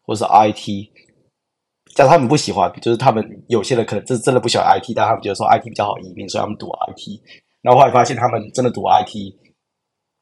[0.03, 0.91] 或是 IT。
[1.95, 7.21] 假如他们不喜欢，就是他们有些人可能真真的不喜欢 IT，但他们觉得说 IT 比较好移民，所以他们读 IT。
[7.61, 9.34] 然后后来发现他们真的读 IT。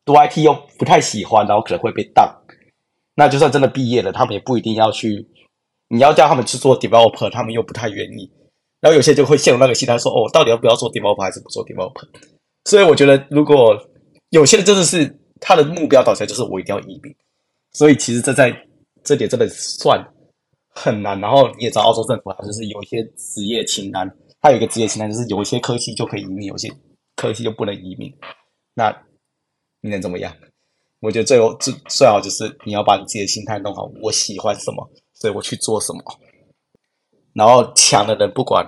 [0.06, 2.30] 读 IT 又不太喜欢，然后可能会被当，
[3.16, 5.28] 那就算真的毕业了，他们也不一定要去。
[5.90, 8.30] 你要叫他们去做 developer，他们又不太愿意。
[8.84, 12.06] 然后有些就会陷入那个心态，说：“哦，到底要不要做 developer，还是不做 developer？”
[12.66, 13.74] 所以我觉得，如果
[14.32, 17.16] 有些人真的是他的目标导向，就是我一定要移民。
[17.72, 18.54] 所以其实这在
[19.02, 20.06] 这点真的算
[20.68, 21.18] 很难。
[21.22, 26.70] 然后你也知道，澳洲政府它就是有一些职业清单，它有一个职业清单，就是有一些科系就可以移民，有些
[27.16, 28.14] 科系就不能移民。
[28.74, 28.94] 那
[29.80, 30.36] 你能怎么样？
[31.00, 33.90] 我觉得最后最最好就是你要把你自己的心态弄好。
[34.02, 36.02] 我喜欢什么，所以我去做什么。
[37.34, 38.66] 然后强的人不管，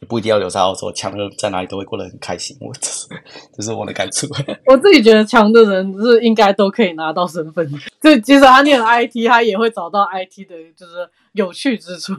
[0.00, 2.56] 你不一定要留在澳洲，强的人在哪里都会过得很开心。
[2.60, 3.06] 我这是
[3.54, 4.26] 这是我的感触。
[4.66, 7.68] 我自己觉得强的人是应该都可以拿到身份。
[8.00, 12.14] 就即使他念 IT，他也会找到 IT 的就是有趣之处。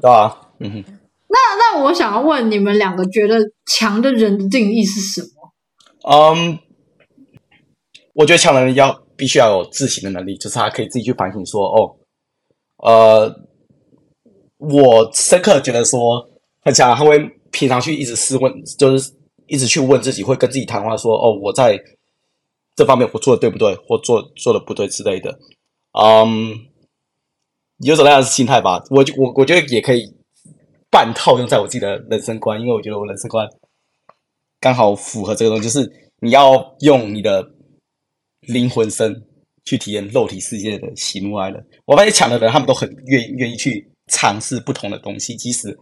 [0.00, 0.84] 对啊，嗯哼。
[1.30, 5.52] 那那我想要问你们两个，觉得强的人的定义是什么？
[6.10, 6.58] 嗯，
[8.14, 11.96] 我觉得强的人要必须要有自省的能力，就是他可以自己去反省说，哦，
[12.78, 13.47] 呃。
[14.58, 16.28] 我深刻觉得说
[16.60, 17.18] 很强，他会
[17.50, 19.12] 平常去一直试问，就是
[19.46, 21.80] 一直去问自己，会跟自己谈话说：“哦，我在
[22.76, 25.38] 这方面我做的对不对，或做做的不对之类的。”
[25.98, 26.54] 嗯，
[27.78, 28.82] 有种那样的心态吧。
[28.90, 30.12] 我我我觉得也可以
[30.90, 33.48] 半套用在我自己的人生观，因为我觉得我人生观
[34.60, 37.48] 刚好符合这个东西，就是你要用你的
[38.40, 39.14] 灵魂身
[39.64, 41.64] 去体验肉体世界的喜怒哀乐。
[41.86, 43.90] 我发现强的人，他们都很愿愿意去。
[44.08, 45.78] 尝试不同的东西，即使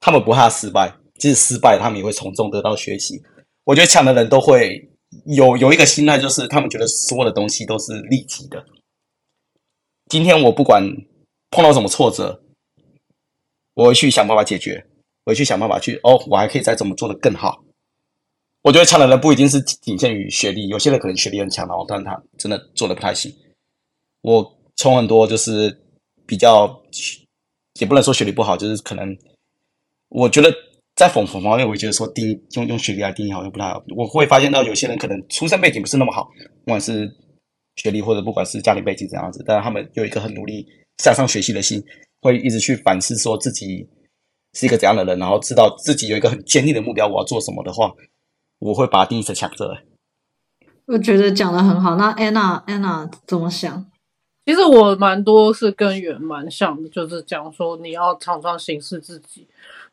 [0.00, 3.20] 他们不怕失败，即使失败，他们也会从中得到学习。
[3.64, 4.88] 我觉得强的人都会
[5.26, 8.64] 有有一个心态，就是他们觉得所有的东西都是立即的。
[10.08, 10.88] 今天我不管
[11.50, 12.42] 碰到什么挫折，
[13.74, 14.86] 我会去想办法解决，
[15.24, 17.64] 我会去想办法去哦，我还可以再怎么做的更好。
[18.62, 23.34] 我觉得强的人不一定是仅限于学历，有些人可能学历很强，然后但他真的做的不太行。
[24.22, 25.82] 我从很多就是
[26.24, 26.82] 比较。
[27.80, 29.16] 也不能说学历不好，就是可能，
[30.08, 30.52] 我觉得
[30.94, 33.82] 在某某方面，我觉得说定义用用学历来定义好像不太好。
[33.96, 36.24] 我会发现到有些人可能出生背景不是那么好，
[36.64, 37.10] 不管是
[37.76, 40.66] 学历或者不管是家庭背景怎样子，但是他们有一个很努力
[40.98, 41.82] 向上学习的心，
[42.22, 43.86] 会一直去反思说自己
[44.54, 47.92] 是一个怎样的人，然后知道自己有一个很坚定的目标，我要做什么的话，
[48.58, 49.76] 我会把它定义成强者。
[50.86, 51.96] 我觉得讲的很好。
[51.96, 53.90] 那 Anna Anna 怎么想？
[54.46, 59.44] 其实我蛮多是跟圆蛮像的，就是讲说你要常常审视自己，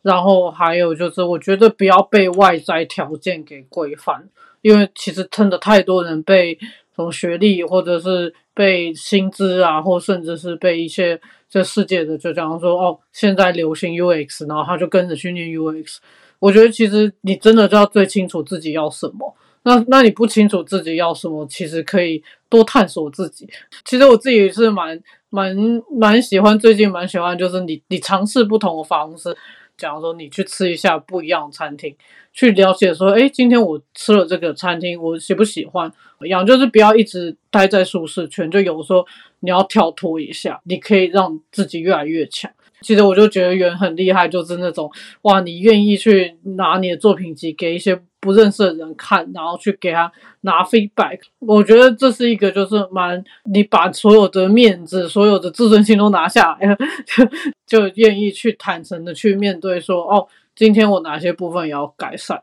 [0.03, 4.29] 然后还有就是我觉得不要被外在条件给规范，
[4.61, 6.55] 因为其实真的太多人被
[6.95, 15.97] 从学历或者是被薪资啊，或甚至是被一些这世界的就讲说哦，现在流行 UX，然后他就跟着去念 UX。
[16.37, 19.35] 我觉得其实你真的就要最清楚自己要什么。
[19.63, 23.47] 那那你不清楚自己要什么，其实可以多探索自己。
[23.85, 25.55] 其实我自己是蛮蛮
[25.99, 29.35] 蛮喜欢，最近蛮喜欢，就是你你尝试不同的方式，
[29.77, 31.95] 假如说你去吃一下不一样的餐厅，
[32.33, 35.91] 去了解说，诶，今天我吃了这个餐厅，我喜不喜欢？
[36.23, 39.05] 一样就是不要一直待在舒适圈，就有时候
[39.41, 42.51] 你要跳脱一下，你可以让自己越来越强。
[42.81, 44.91] 其实我就觉得圆很厉害，就是那种
[45.23, 50.09] 哇，你愿意去拿你的作品集给一些不认识的人看，然后去给他
[50.41, 51.19] 拿 feedback。
[51.39, 57.25] 我觉得这是一个就是蛮，你把所有的面子、所有的自尊心都拿下来，就
[57.89, 62.41] 就愿意去坦诚的去面对说，哦，今天我哪些部分也要改善。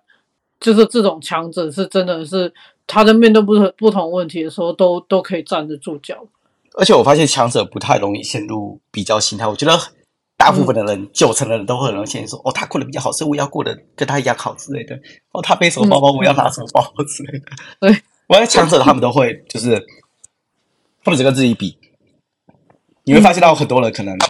[0.61, 2.53] 就是这种强者是真的是
[2.87, 6.23] 他在面对不同不同问题的时候，都都可以站得住脚。
[6.75, 9.73] 而且我发现强者不太容易陷入比较心态，我觉得。
[10.41, 14.99] 大部分的人，嗯、九成的人都会很容易先说：“哦，他过得比较好，所以我要过得跟他一样好之类的。”
[15.33, 17.45] 哦，他背什么包包，我要拿什么包包之类的。
[17.79, 19.79] 对，我觉得强者他们都会，就是
[21.05, 21.77] 他们只跟自己比。
[23.05, 24.25] 你会发现到很多人可能，嗯、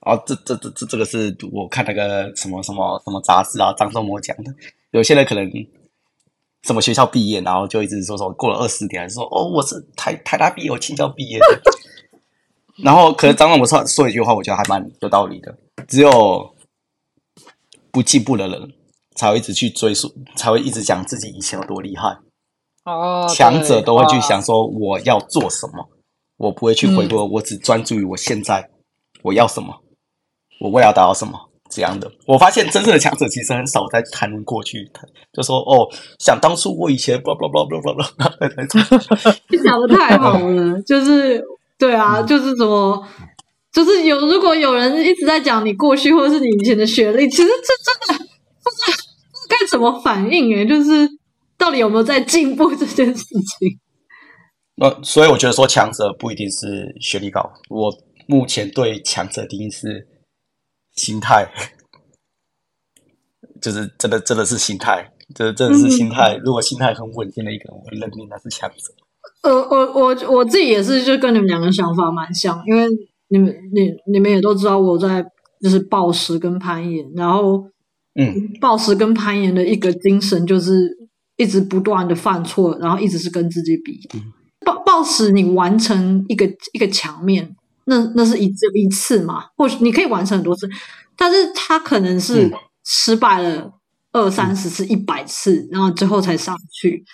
[0.00, 4.52] 哦，这这这这这个是我看那个什么什么什么杂志啊，张忠谋讲的。
[4.90, 5.50] 有些人可能
[6.64, 11.62] 什么学校毕业，然后就一直说说过了二十年，说哦，我是台台大毕业，我清交毕业的。
[12.82, 15.52] 然后，可是张总我说说一句话，我觉得还蛮有道理的。
[15.88, 16.54] 只有
[17.90, 18.72] 不进步的人，
[19.16, 22.16] 才会一直去追溯，才会一直讲自己以前有多厉害。
[22.84, 25.88] 哦，强者都会去想说我要做什么，
[26.36, 28.70] 我不会去回顾，我只专注于我现在
[29.22, 29.74] 我要什么，
[30.60, 32.08] 我未来要达到什么这样的。
[32.26, 34.88] 我发现真正的强者其实很少在谈论过去，
[35.32, 35.88] 就说哦，
[36.20, 41.44] 想当初我以前，blah blah blah blah blah blah，你讲的太好了， 就是。
[41.78, 43.06] 对啊，就是怎么，
[43.72, 48.24] 就是有如果有人一直在讲你过去或者是你以前的学历，其实这真的
[48.64, 48.98] 不知道
[49.48, 51.08] 该怎么反应诶，就是
[51.56, 53.78] 到底有没有在进步这件事情。
[54.74, 57.92] 那所以我觉得说强者不一定是学历高，我
[58.26, 60.06] 目前对强者定义是
[60.96, 61.48] 心态，
[63.62, 66.34] 就是真的真的是心态，这真的是心态。
[66.36, 68.92] 嗯、如果心态很稳定的一个人，我认定他是强者。
[69.42, 72.86] 呃，我我我自己也是，就跟你们两个想法蛮像，因为
[73.28, 75.24] 你们你你们也都知道我在
[75.60, 77.64] 就是暴食跟攀岩，然后
[78.14, 80.90] 嗯，暴食跟攀岩的一个精神就是
[81.36, 84.00] 一直不断的犯错，然后一直是跟自己比。
[84.66, 90.68] 暴暴食，你完成一个一个墙面，那那是一次一次嘛，或许你可以完成很多次，
[91.16, 92.50] 但是他可能是
[92.84, 93.72] 失败了
[94.12, 97.04] 二三十次、一百次，然后最后才上去。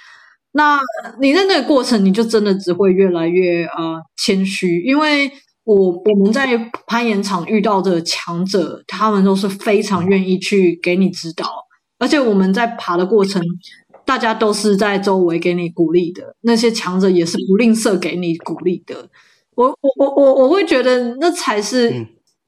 [0.57, 0.79] 那
[1.21, 5.29] 你在那个过程，你就真的只会越来越呃谦虚，因为
[5.65, 11.45] 我我们在攀岩场遇到的强者，他们都是非常愿意去给你指导，
[11.99, 13.43] 而且我们在爬的过程，
[14.05, 19.09] 大家都是在周围给你鼓励的，那些强者也是不吝啬给你鼓励的。
[19.57, 22.07] 我我我我我会觉得那才是，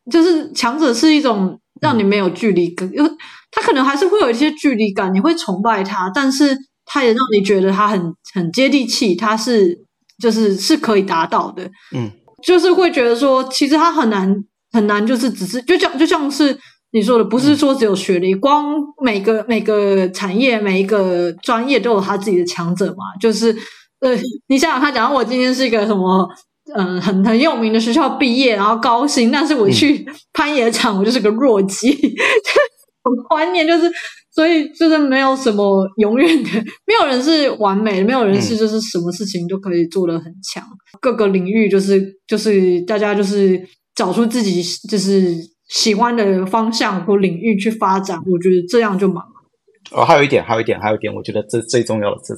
[0.09, 3.11] 就是强者是一种让你没有距离感，因为
[3.51, 6.57] 他可能还是会有一些距离感，你会崇拜他，但是。
[6.87, 9.77] 他也让你觉得他很很接地气，他是
[10.23, 12.11] 就是是可以达到的，嗯，
[12.43, 14.35] 就是会觉得说，其实他很难
[14.73, 16.57] 很难，就是只是就像就像是
[16.93, 23.55] 你说的，不是说只有学历，光每个每个产业每一个专业都有他自己的强者嘛，就是
[24.01, 24.17] 呃，
[24.47, 26.29] 你想想他，假如我今天是一个什么，
[26.75, 31.91] 嗯、呃，很很有名的学校毕业，然后高薪，但是我去攀岩场，我就是个弱鸡，
[33.03, 33.91] 很观念就是。
[34.37, 36.51] 所以就是没有什么永远的，
[36.85, 40.63] 没有人是完美的，没有人是就是什么事情都可以做得很强。
[40.63, 43.59] 嗯、各个领域就是就是大家就是
[43.95, 45.35] 找出自己就是
[45.71, 50.03] 喜欢的方向或领域去发展，我觉得这样就蛮好。
[50.03, 52.35] 哦，还有一点，还有一点，还有一点，我觉得这最重要的是，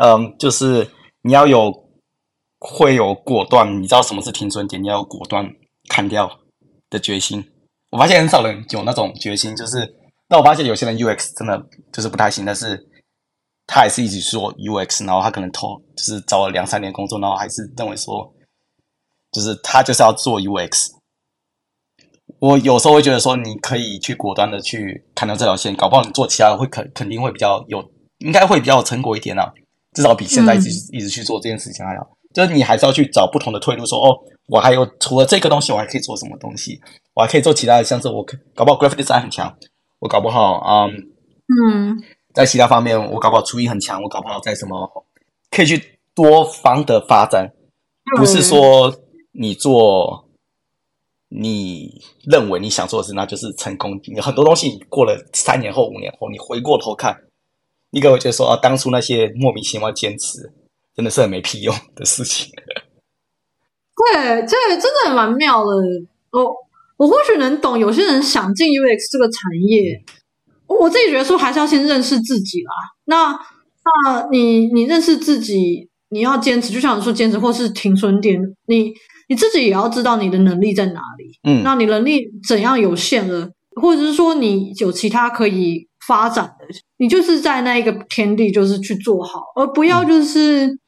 [0.00, 0.88] 嗯，就是
[1.24, 1.70] 你要有
[2.58, 5.46] 会有果断，你知道什么是停损点，你要有果断
[5.90, 6.40] 砍掉
[6.88, 7.44] 的决心。
[7.90, 9.97] 我发现很少人有那种决心，就是。
[10.28, 12.86] 那我发现有些人 UX 真的就是不太行，但是
[13.66, 18.32] 他还是一直说 UX，然后他可能投就是找了两三年工作，然后还是认为说，
[19.32, 20.88] 就是他就是要做 UX。
[22.40, 27.82] 我有时候会觉得说，你可以去果断的去砍掉这条线，搞不好你做其他的会肯肯定会比较有，
[28.18, 29.50] 应该会比较有成果一点啊，
[29.96, 32.06] 至少比现在一直、嗯、一直去做这件事情还好。
[32.34, 36.78] 就是你还是要去找不同的退路说，说哦，我还有除了这个东西，我还可以做什么东西？
[37.14, 38.22] 我还可以做其他的，像是我
[38.54, 39.56] 搞不好 Graphic Design 很强。
[40.00, 40.94] 我搞不好啊，嗯，
[41.92, 45.06] 嗯，在其他方面我搞不好厨艺很强，我搞不好在什么
[45.50, 47.52] 可以去多方的发展，
[48.16, 48.94] 不是说
[49.32, 50.28] 你做
[51.28, 54.00] 你认为你想做的事，那就是成功。
[54.04, 57.24] 有很多东西，你过了三年后、五年后，你回过头看，
[57.90, 60.52] 你可能会觉得说啊，当初那些莫名其妙坚持，
[60.94, 62.50] 真的是很没屁用的事情。
[64.12, 65.72] 对，这真的蛮妙的
[66.30, 66.54] 哦。
[66.98, 70.02] 我或许能懂有些人想进 UX 这个产业，
[70.66, 72.72] 我自己觉得说还是要先认识自己啦。
[73.04, 73.32] 那
[74.04, 78.92] 那你你认识自己，你要坚持，就像你说坚持或是停损点，你
[79.28, 81.38] 你自己也要知道你的能力在哪里。
[81.48, 83.48] 嗯，那你能力怎样有限了，
[83.80, 90.78] 或者是说你有其他可以发展的，你就是在那一个天地就是去做好，而不要就是、嗯、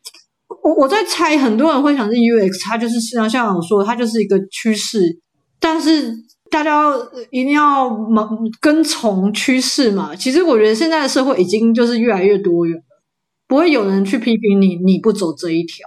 [0.64, 5.20] 我我在猜，很多人会想进 UX，它就是像像我说，它就是一个趋势。
[5.60, 6.12] 但是
[6.50, 6.90] 大家
[7.30, 10.16] 一定要忙跟从趋势嘛。
[10.16, 12.82] 其实我觉得现在的社会已经就是越来越多元了，
[13.46, 15.86] 不会有人去批评你，你不走这一条。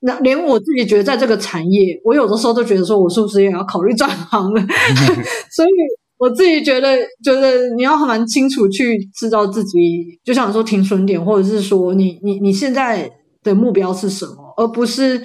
[0.00, 4.62] 那连我自己觉得，在这个产业，我有的时候都觉得说，我是不是也要考虑转行了？
[5.50, 5.68] 所以
[6.16, 9.78] 我自己觉得，觉得你要蛮清楚去知道自己，
[10.24, 13.10] 就像说停损点，或者是说你你你现在
[13.42, 15.20] 的目标是什么，而不是。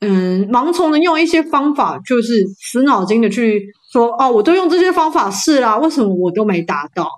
[0.00, 7.08] 嗯，盲从的用一些方法，就是死脑筋的去说哦，我都用这些方法试啦，为什么我都没达到？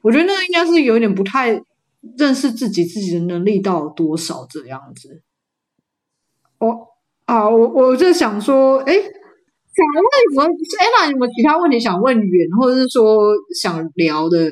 [0.00, 1.62] 我觉得那个应该是有点不太
[2.16, 5.20] 认识自己，自己的能力到多少这样子。
[6.58, 6.88] 我
[7.26, 10.44] 啊，我我就想说，哎，想问什么？
[10.78, 14.50] 哎，那有没有其他问题想问远，或者是说想聊的？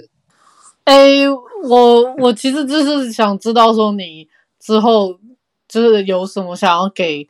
[0.84, 1.26] 哎，
[1.64, 4.28] 我我其实就是想知道说你
[4.60, 5.18] 之后
[5.66, 7.26] 就是有什么想要给。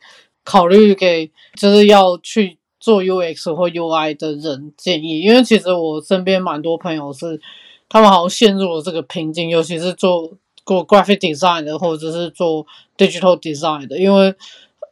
[0.49, 7.39] 考虑给就是要去做 UX 或 UI 的人建议，因为其实我身边蛮多朋友是，
[7.87, 10.31] 他们好像陷入了这个瓶颈，尤其是做
[10.63, 12.65] 过 graphic design 的，或者是做
[12.97, 13.99] digital design 的。
[13.99, 14.33] 因为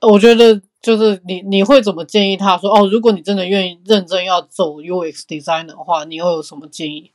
[0.01, 7.09] 我觉得就是你你会怎么建议他说哦，如果你真的愿意认真要走 UX design 的话，你会有什么建议？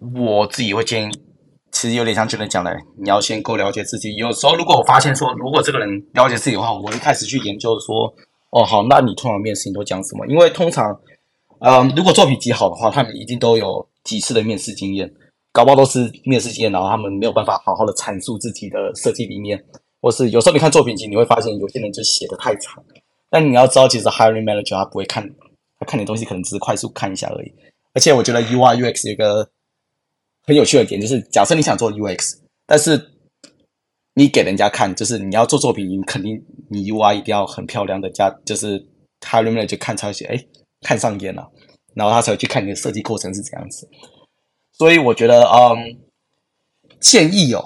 [0.00, 1.10] 我自己会建议
[1.70, 4.14] 其实有点像 Janet 讲的，你要先够了解自己。
[4.16, 8.12] 有时候如果我发现说，如果这个人了解自己的话，我会开始去研究说，
[8.50, 10.26] 哦，好，那你通常面试你都讲什么？
[10.26, 10.98] 因为通常，
[11.60, 15.12] 嗯，如果作品集好的话，他们一定都有几次的面试经验，
[15.52, 19.62] 搞不好都是面试经验，然后他们没有办法好好的阐述自己的设计理念，
[20.00, 22.82] 或是有时候你看作品集，你会发现有些人就写的太长。
[23.30, 25.22] 但你要知道，其实 hiring manager 他不会看，
[25.78, 27.52] 他看你东西可能只是快速看一下而已。
[27.92, 29.46] 而且我觉得 UI UX 有一个
[30.48, 32.98] 很有趣的点，就是假设你想做 UX，但是
[34.14, 38.82] 你给人家看，就是你要做作品，你肯定你 UI 一定要很漂亮的，加就是
[39.20, 40.42] hiring manager 看才会写，哎，
[40.80, 41.46] 看上眼了，
[41.94, 43.86] 然后他才会去看你的设计过程是怎样子。
[44.72, 45.98] 所以我觉得，嗯，
[46.98, 47.62] 建议哦。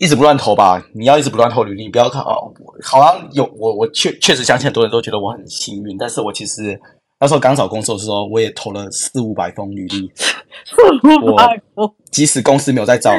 [0.00, 2.52] 一直不乱投吧，你要一直不乱投履历，你不要看哦。
[2.84, 6.78] 好像有我，我确确实相信很多人都觉得我很幸运，但是我其实
[7.20, 10.10] 那时候刚找工作的时候，我也投了四五百封履历。
[10.16, 13.10] 四五百封，即使公司没有在找，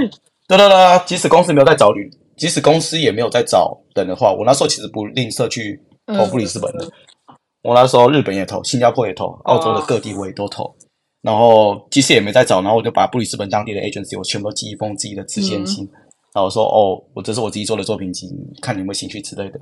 [0.47, 6.85] 对对对，即使公司没有在找履，即使公司也没有在找人的话，我那时候其实不吝啬去投布里斯本的。
[6.85, 10.63] 嗯、我那时候日本也投，新加坡也投，澳洲的各地我也都投。
[10.63, 10.75] 哦、
[11.21, 15.83] 然后即使也没在找，然后我就把布里斯本当地的 agency 我全部都寄一封自己的自荐信。
[15.85, 15.89] 嗯
[16.31, 18.29] 然后说哦，我这是我自己做的作品集，
[18.61, 19.59] 看你有没有兴趣之类的。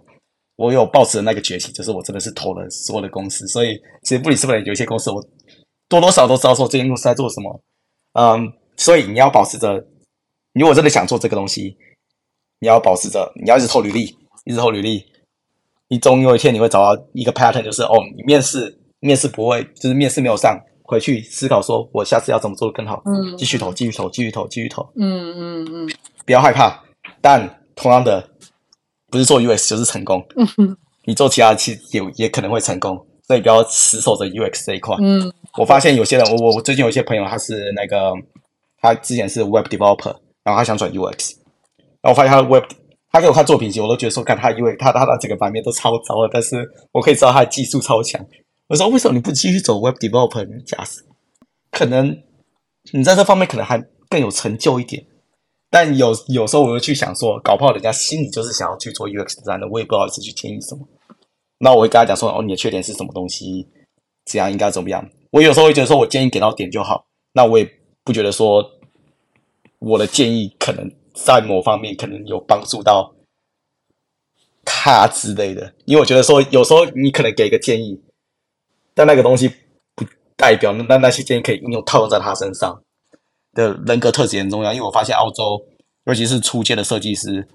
[0.57, 3.47] 我有抱持的那个决心，就是我真的是投了所有的公司。
[3.47, 5.25] 所以其实布里斯本有一些公司，我
[5.87, 7.61] 多多少少都知道说这间公司在做什么。
[8.13, 9.81] 嗯，所以你要保持着，
[10.53, 11.77] 如果真的想做这个东西，
[12.59, 14.05] 你要保持着，你要一直投履历，
[14.45, 15.05] 一直投履历。
[15.89, 23.01] 你总有一天你会找到一个 pattern，就是哦，你面试面试不会，就是面试没有上，回去思考说我下次要怎么做的更好。
[23.05, 24.81] 嗯，继续投，继续投，继续投，继续投。
[24.95, 25.89] 嗯嗯嗯。
[26.25, 26.83] 不要害怕，
[27.21, 28.27] 但同样的，
[29.09, 30.25] 不是做 UX 就是成功。
[30.35, 32.97] 嗯哼，你做其他其实也也可能会成功，
[33.27, 34.95] 所以不要死守着 UX 这一块。
[34.99, 38.11] 嗯，我发现有些人，我我我最近有一些朋友，他是那个
[38.79, 41.35] 他之前是 Web Developer，然后他想转 UX，
[42.01, 42.63] 然后我发现他的 Web，
[43.11, 48.23] 他给我看作品集，我都觉得说，看他 UX，他他的整个版面都超糟的，但是我可以知道他的技术超强。
[48.67, 50.45] 我说为什么你不继续走 Web Developer？
[50.65, 51.01] 假设
[51.71, 52.21] 可能
[52.91, 55.05] 你在这方面可能还更有成就一点。
[55.69, 60.87] 但有有时候我就去想说，搞不好人家心里就是想要去做 UX 这样的，我也不好意思去建议什么。
[61.59, 63.67] 那我会跟他讲说，哦，你的缺点是什么东西？
[64.25, 65.07] 这样应该怎么样？
[65.31, 67.05] 我有时候会觉得说，我建议给到点就好。
[67.33, 67.69] 那我也
[68.03, 68.63] 不觉得说，
[69.79, 73.13] 我的建议可能在某方面可能有帮助到
[74.63, 75.73] 他之类的。
[75.85, 78.01] 因为我觉得说，有时候你可能给一个建议，
[78.93, 79.49] 但那个东西
[79.95, 80.05] 不
[80.35, 82.81] 代表那那些建议可以应用套用在他身上。
[83.57, 85.59] 的人格特质很重要，因为我发现澳洲，
[86.05, 87.47] 尤其是初阶的设计师，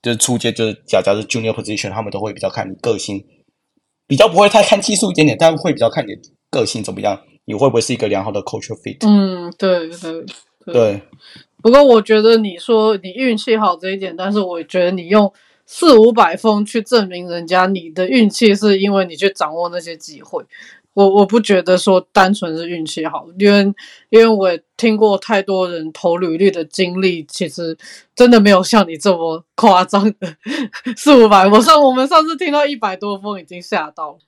[0.00, 3.22] 就是初阶就是假假如 junior position，他们都会比较看你个性，
[4.06, 6.12] 比较不会太看技术一点点，但会比较看你
[6.50, 9.06] 个性怎么样，你会不会是一个良好的 culture fit？
[9.06, 10.24] 嗯，对对
[10.64, 10.72] 对。
[10.72, 11.02] 对
[11.60, 15.32] 不过我觉得你说你运气好这一点，但是我觉得你用
[15.64, 20.44] 四五百封去证明人家你的运气是因为你去掌握那些机会。
[20.94, 23.60] 我我不觉得说单纯是运气好，因为
[24.10, 27.76] 因为我听过太多人投履历的经历，其实
[28.14, 30.36] 真的没有像你这么 夸张的
[30.96, 31.48] 四五百。
[31.48, 34.18] 我上我们上次听到一百多封已经吓到。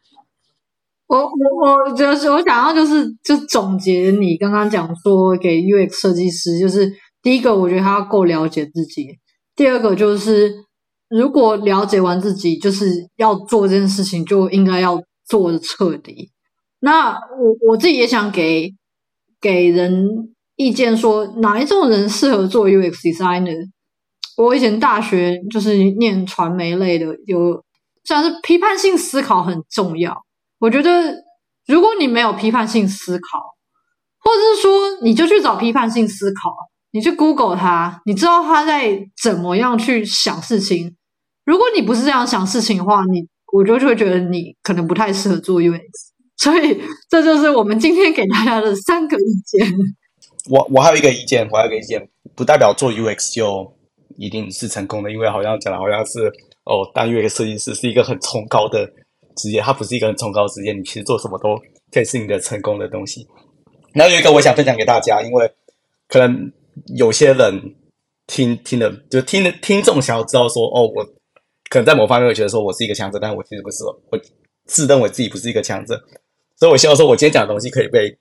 [1.06, 6.90] 我我我就是我想要就是就总结你刚刚讲说给 UX 设计师，就是
[7.22, 9.18] 第一个我觉得他要够了解自己，
[9.54, 10.64] 第二个就是
[11.10, 16.30] 如果了解完自己，就是要做这件事情就应该要做的彻底。
[16.84, 18.74] 那我我自己也想给
[19.40, 23.70] 给人意见说，哪一种人适合做 UX designer？
[24.36, 27.64] 我以前大学就是念传媒类的，有
[28.04, 30.14] 像是批判性思考很重要。
[30.58, 31.14] 我觉得
[31.66, 33.38] 如果你没有批判性思考，
[34.20, 36.54] 或者是说你就去找批判性思考，
[36.90, 40.94] 你去 Google 他，你知道他在怎么样去想事情。
[41.46, 45.80] 如果你不是这样想事情的话，你我就会觉得你可能不太适合做 UX。
[46.36, 49.66] 所以，这就是我们今天给大家的三个意见。
[50.50, 53.72] 我我还有一个意见，我还有一个意见，不代表做 UX 就
[54.16, 56.26] 一定是成功的，因为好像讲的好像是
[56.64, 58.84] 哦，当 UX 设计师是一个很崇高的
[59.36, 61.56] 职业，它不是一个很崇高的职业，你其实做什么都
[61.90, 63.26] 可以是你的成功的东西。
[63.92, 65.50] 然后有一个我想分享给大家，因为
[66.08, 66.52] 可能
[66.96, 67.74] 有些人
[68.26, 71.04] 听听的就听的听众想要知道说，哦，我
[71.70, 74.20] 可能在某方面会觉得说我是一个强者，但我其实不是，我
[74.66, 75.98] 自认为自己不是一个强者。
[76.56, 78.16] 所以，我希望说，我今天讲的东西可以被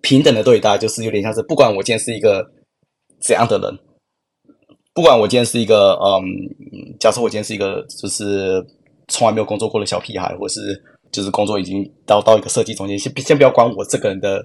[0.00, 2.44] 平等的对待，就是有点像是，不管我今天是一个
[3.20, 3.78] 怎样的人，
[4.92, 6.22] 不管我今天是一个，嗯，
[6.98, 8.64] 假设我今天是一个就是
[9.08, 10.82] 从来没有工作过的小屁孩，或是
[11.12, 14.44] 就是工作已经到到一个设计总监，先先不要管我这个人的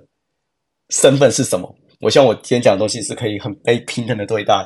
[0.90, 4.66] 身份是什么，我希望我今天讲的东西是可以很被平等的对待，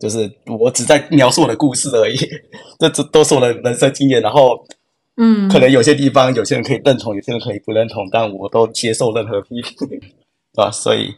[0.00, 2.16] 就是我只在描述我的故事而已，
[2.78, 4.20] 这这都是我的人生经验。
[4.22, 4.64] 然后，
[5.22, 10.00] 嗯，可能有些地方有些人可以认同，有些人可以不认同，但我都接受任何批评， 对
[10.56, 10.70] 吧？
[10.70, 11.14] 所以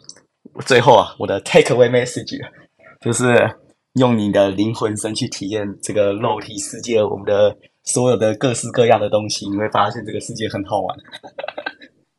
[0.67, 2.41] 最后啊，我的 take away message
[3.01, 3.49] 就是
[3.95, 10.97] 用你的灵魂身去体验这个肉体世界，我们的所有的各式各样的东西，你会发现这个世界很好玩。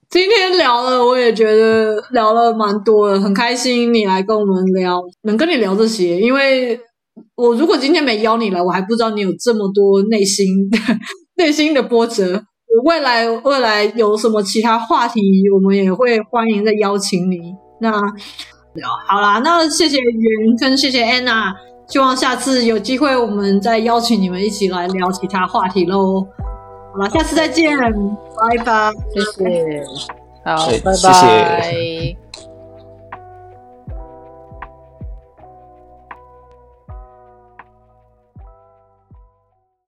[0.10, 6.22] 今天聊了，我也觉得聊了蛮多的，很开心你来跟我们聊，能跟你聊这些。
[6.22, 6.80] 因为
[7.36, 10.48] 我如果今天没邀你来，我还不知道你有这么多内心
[11.36, 12.44] 内心的波折。
[12.76, 15.22] 我未来未来有什么其他话题，
[15.54, 17.54] 我们也会欢迎再邀请你。
[17.80, 17.92] 那
[19.08, 21.54] 好啦，那谢谢袁跟谢谢安娜，
[21.88, 26.26] 希望下次有机会我们再邀请你们一起来聊其他话题喽。
[26.94, 29.84] 好了，下次再见，拜拜，谢谢，
[30.44, 30.94] 好，拜拜。
[30.94, 32.23] 谢谢。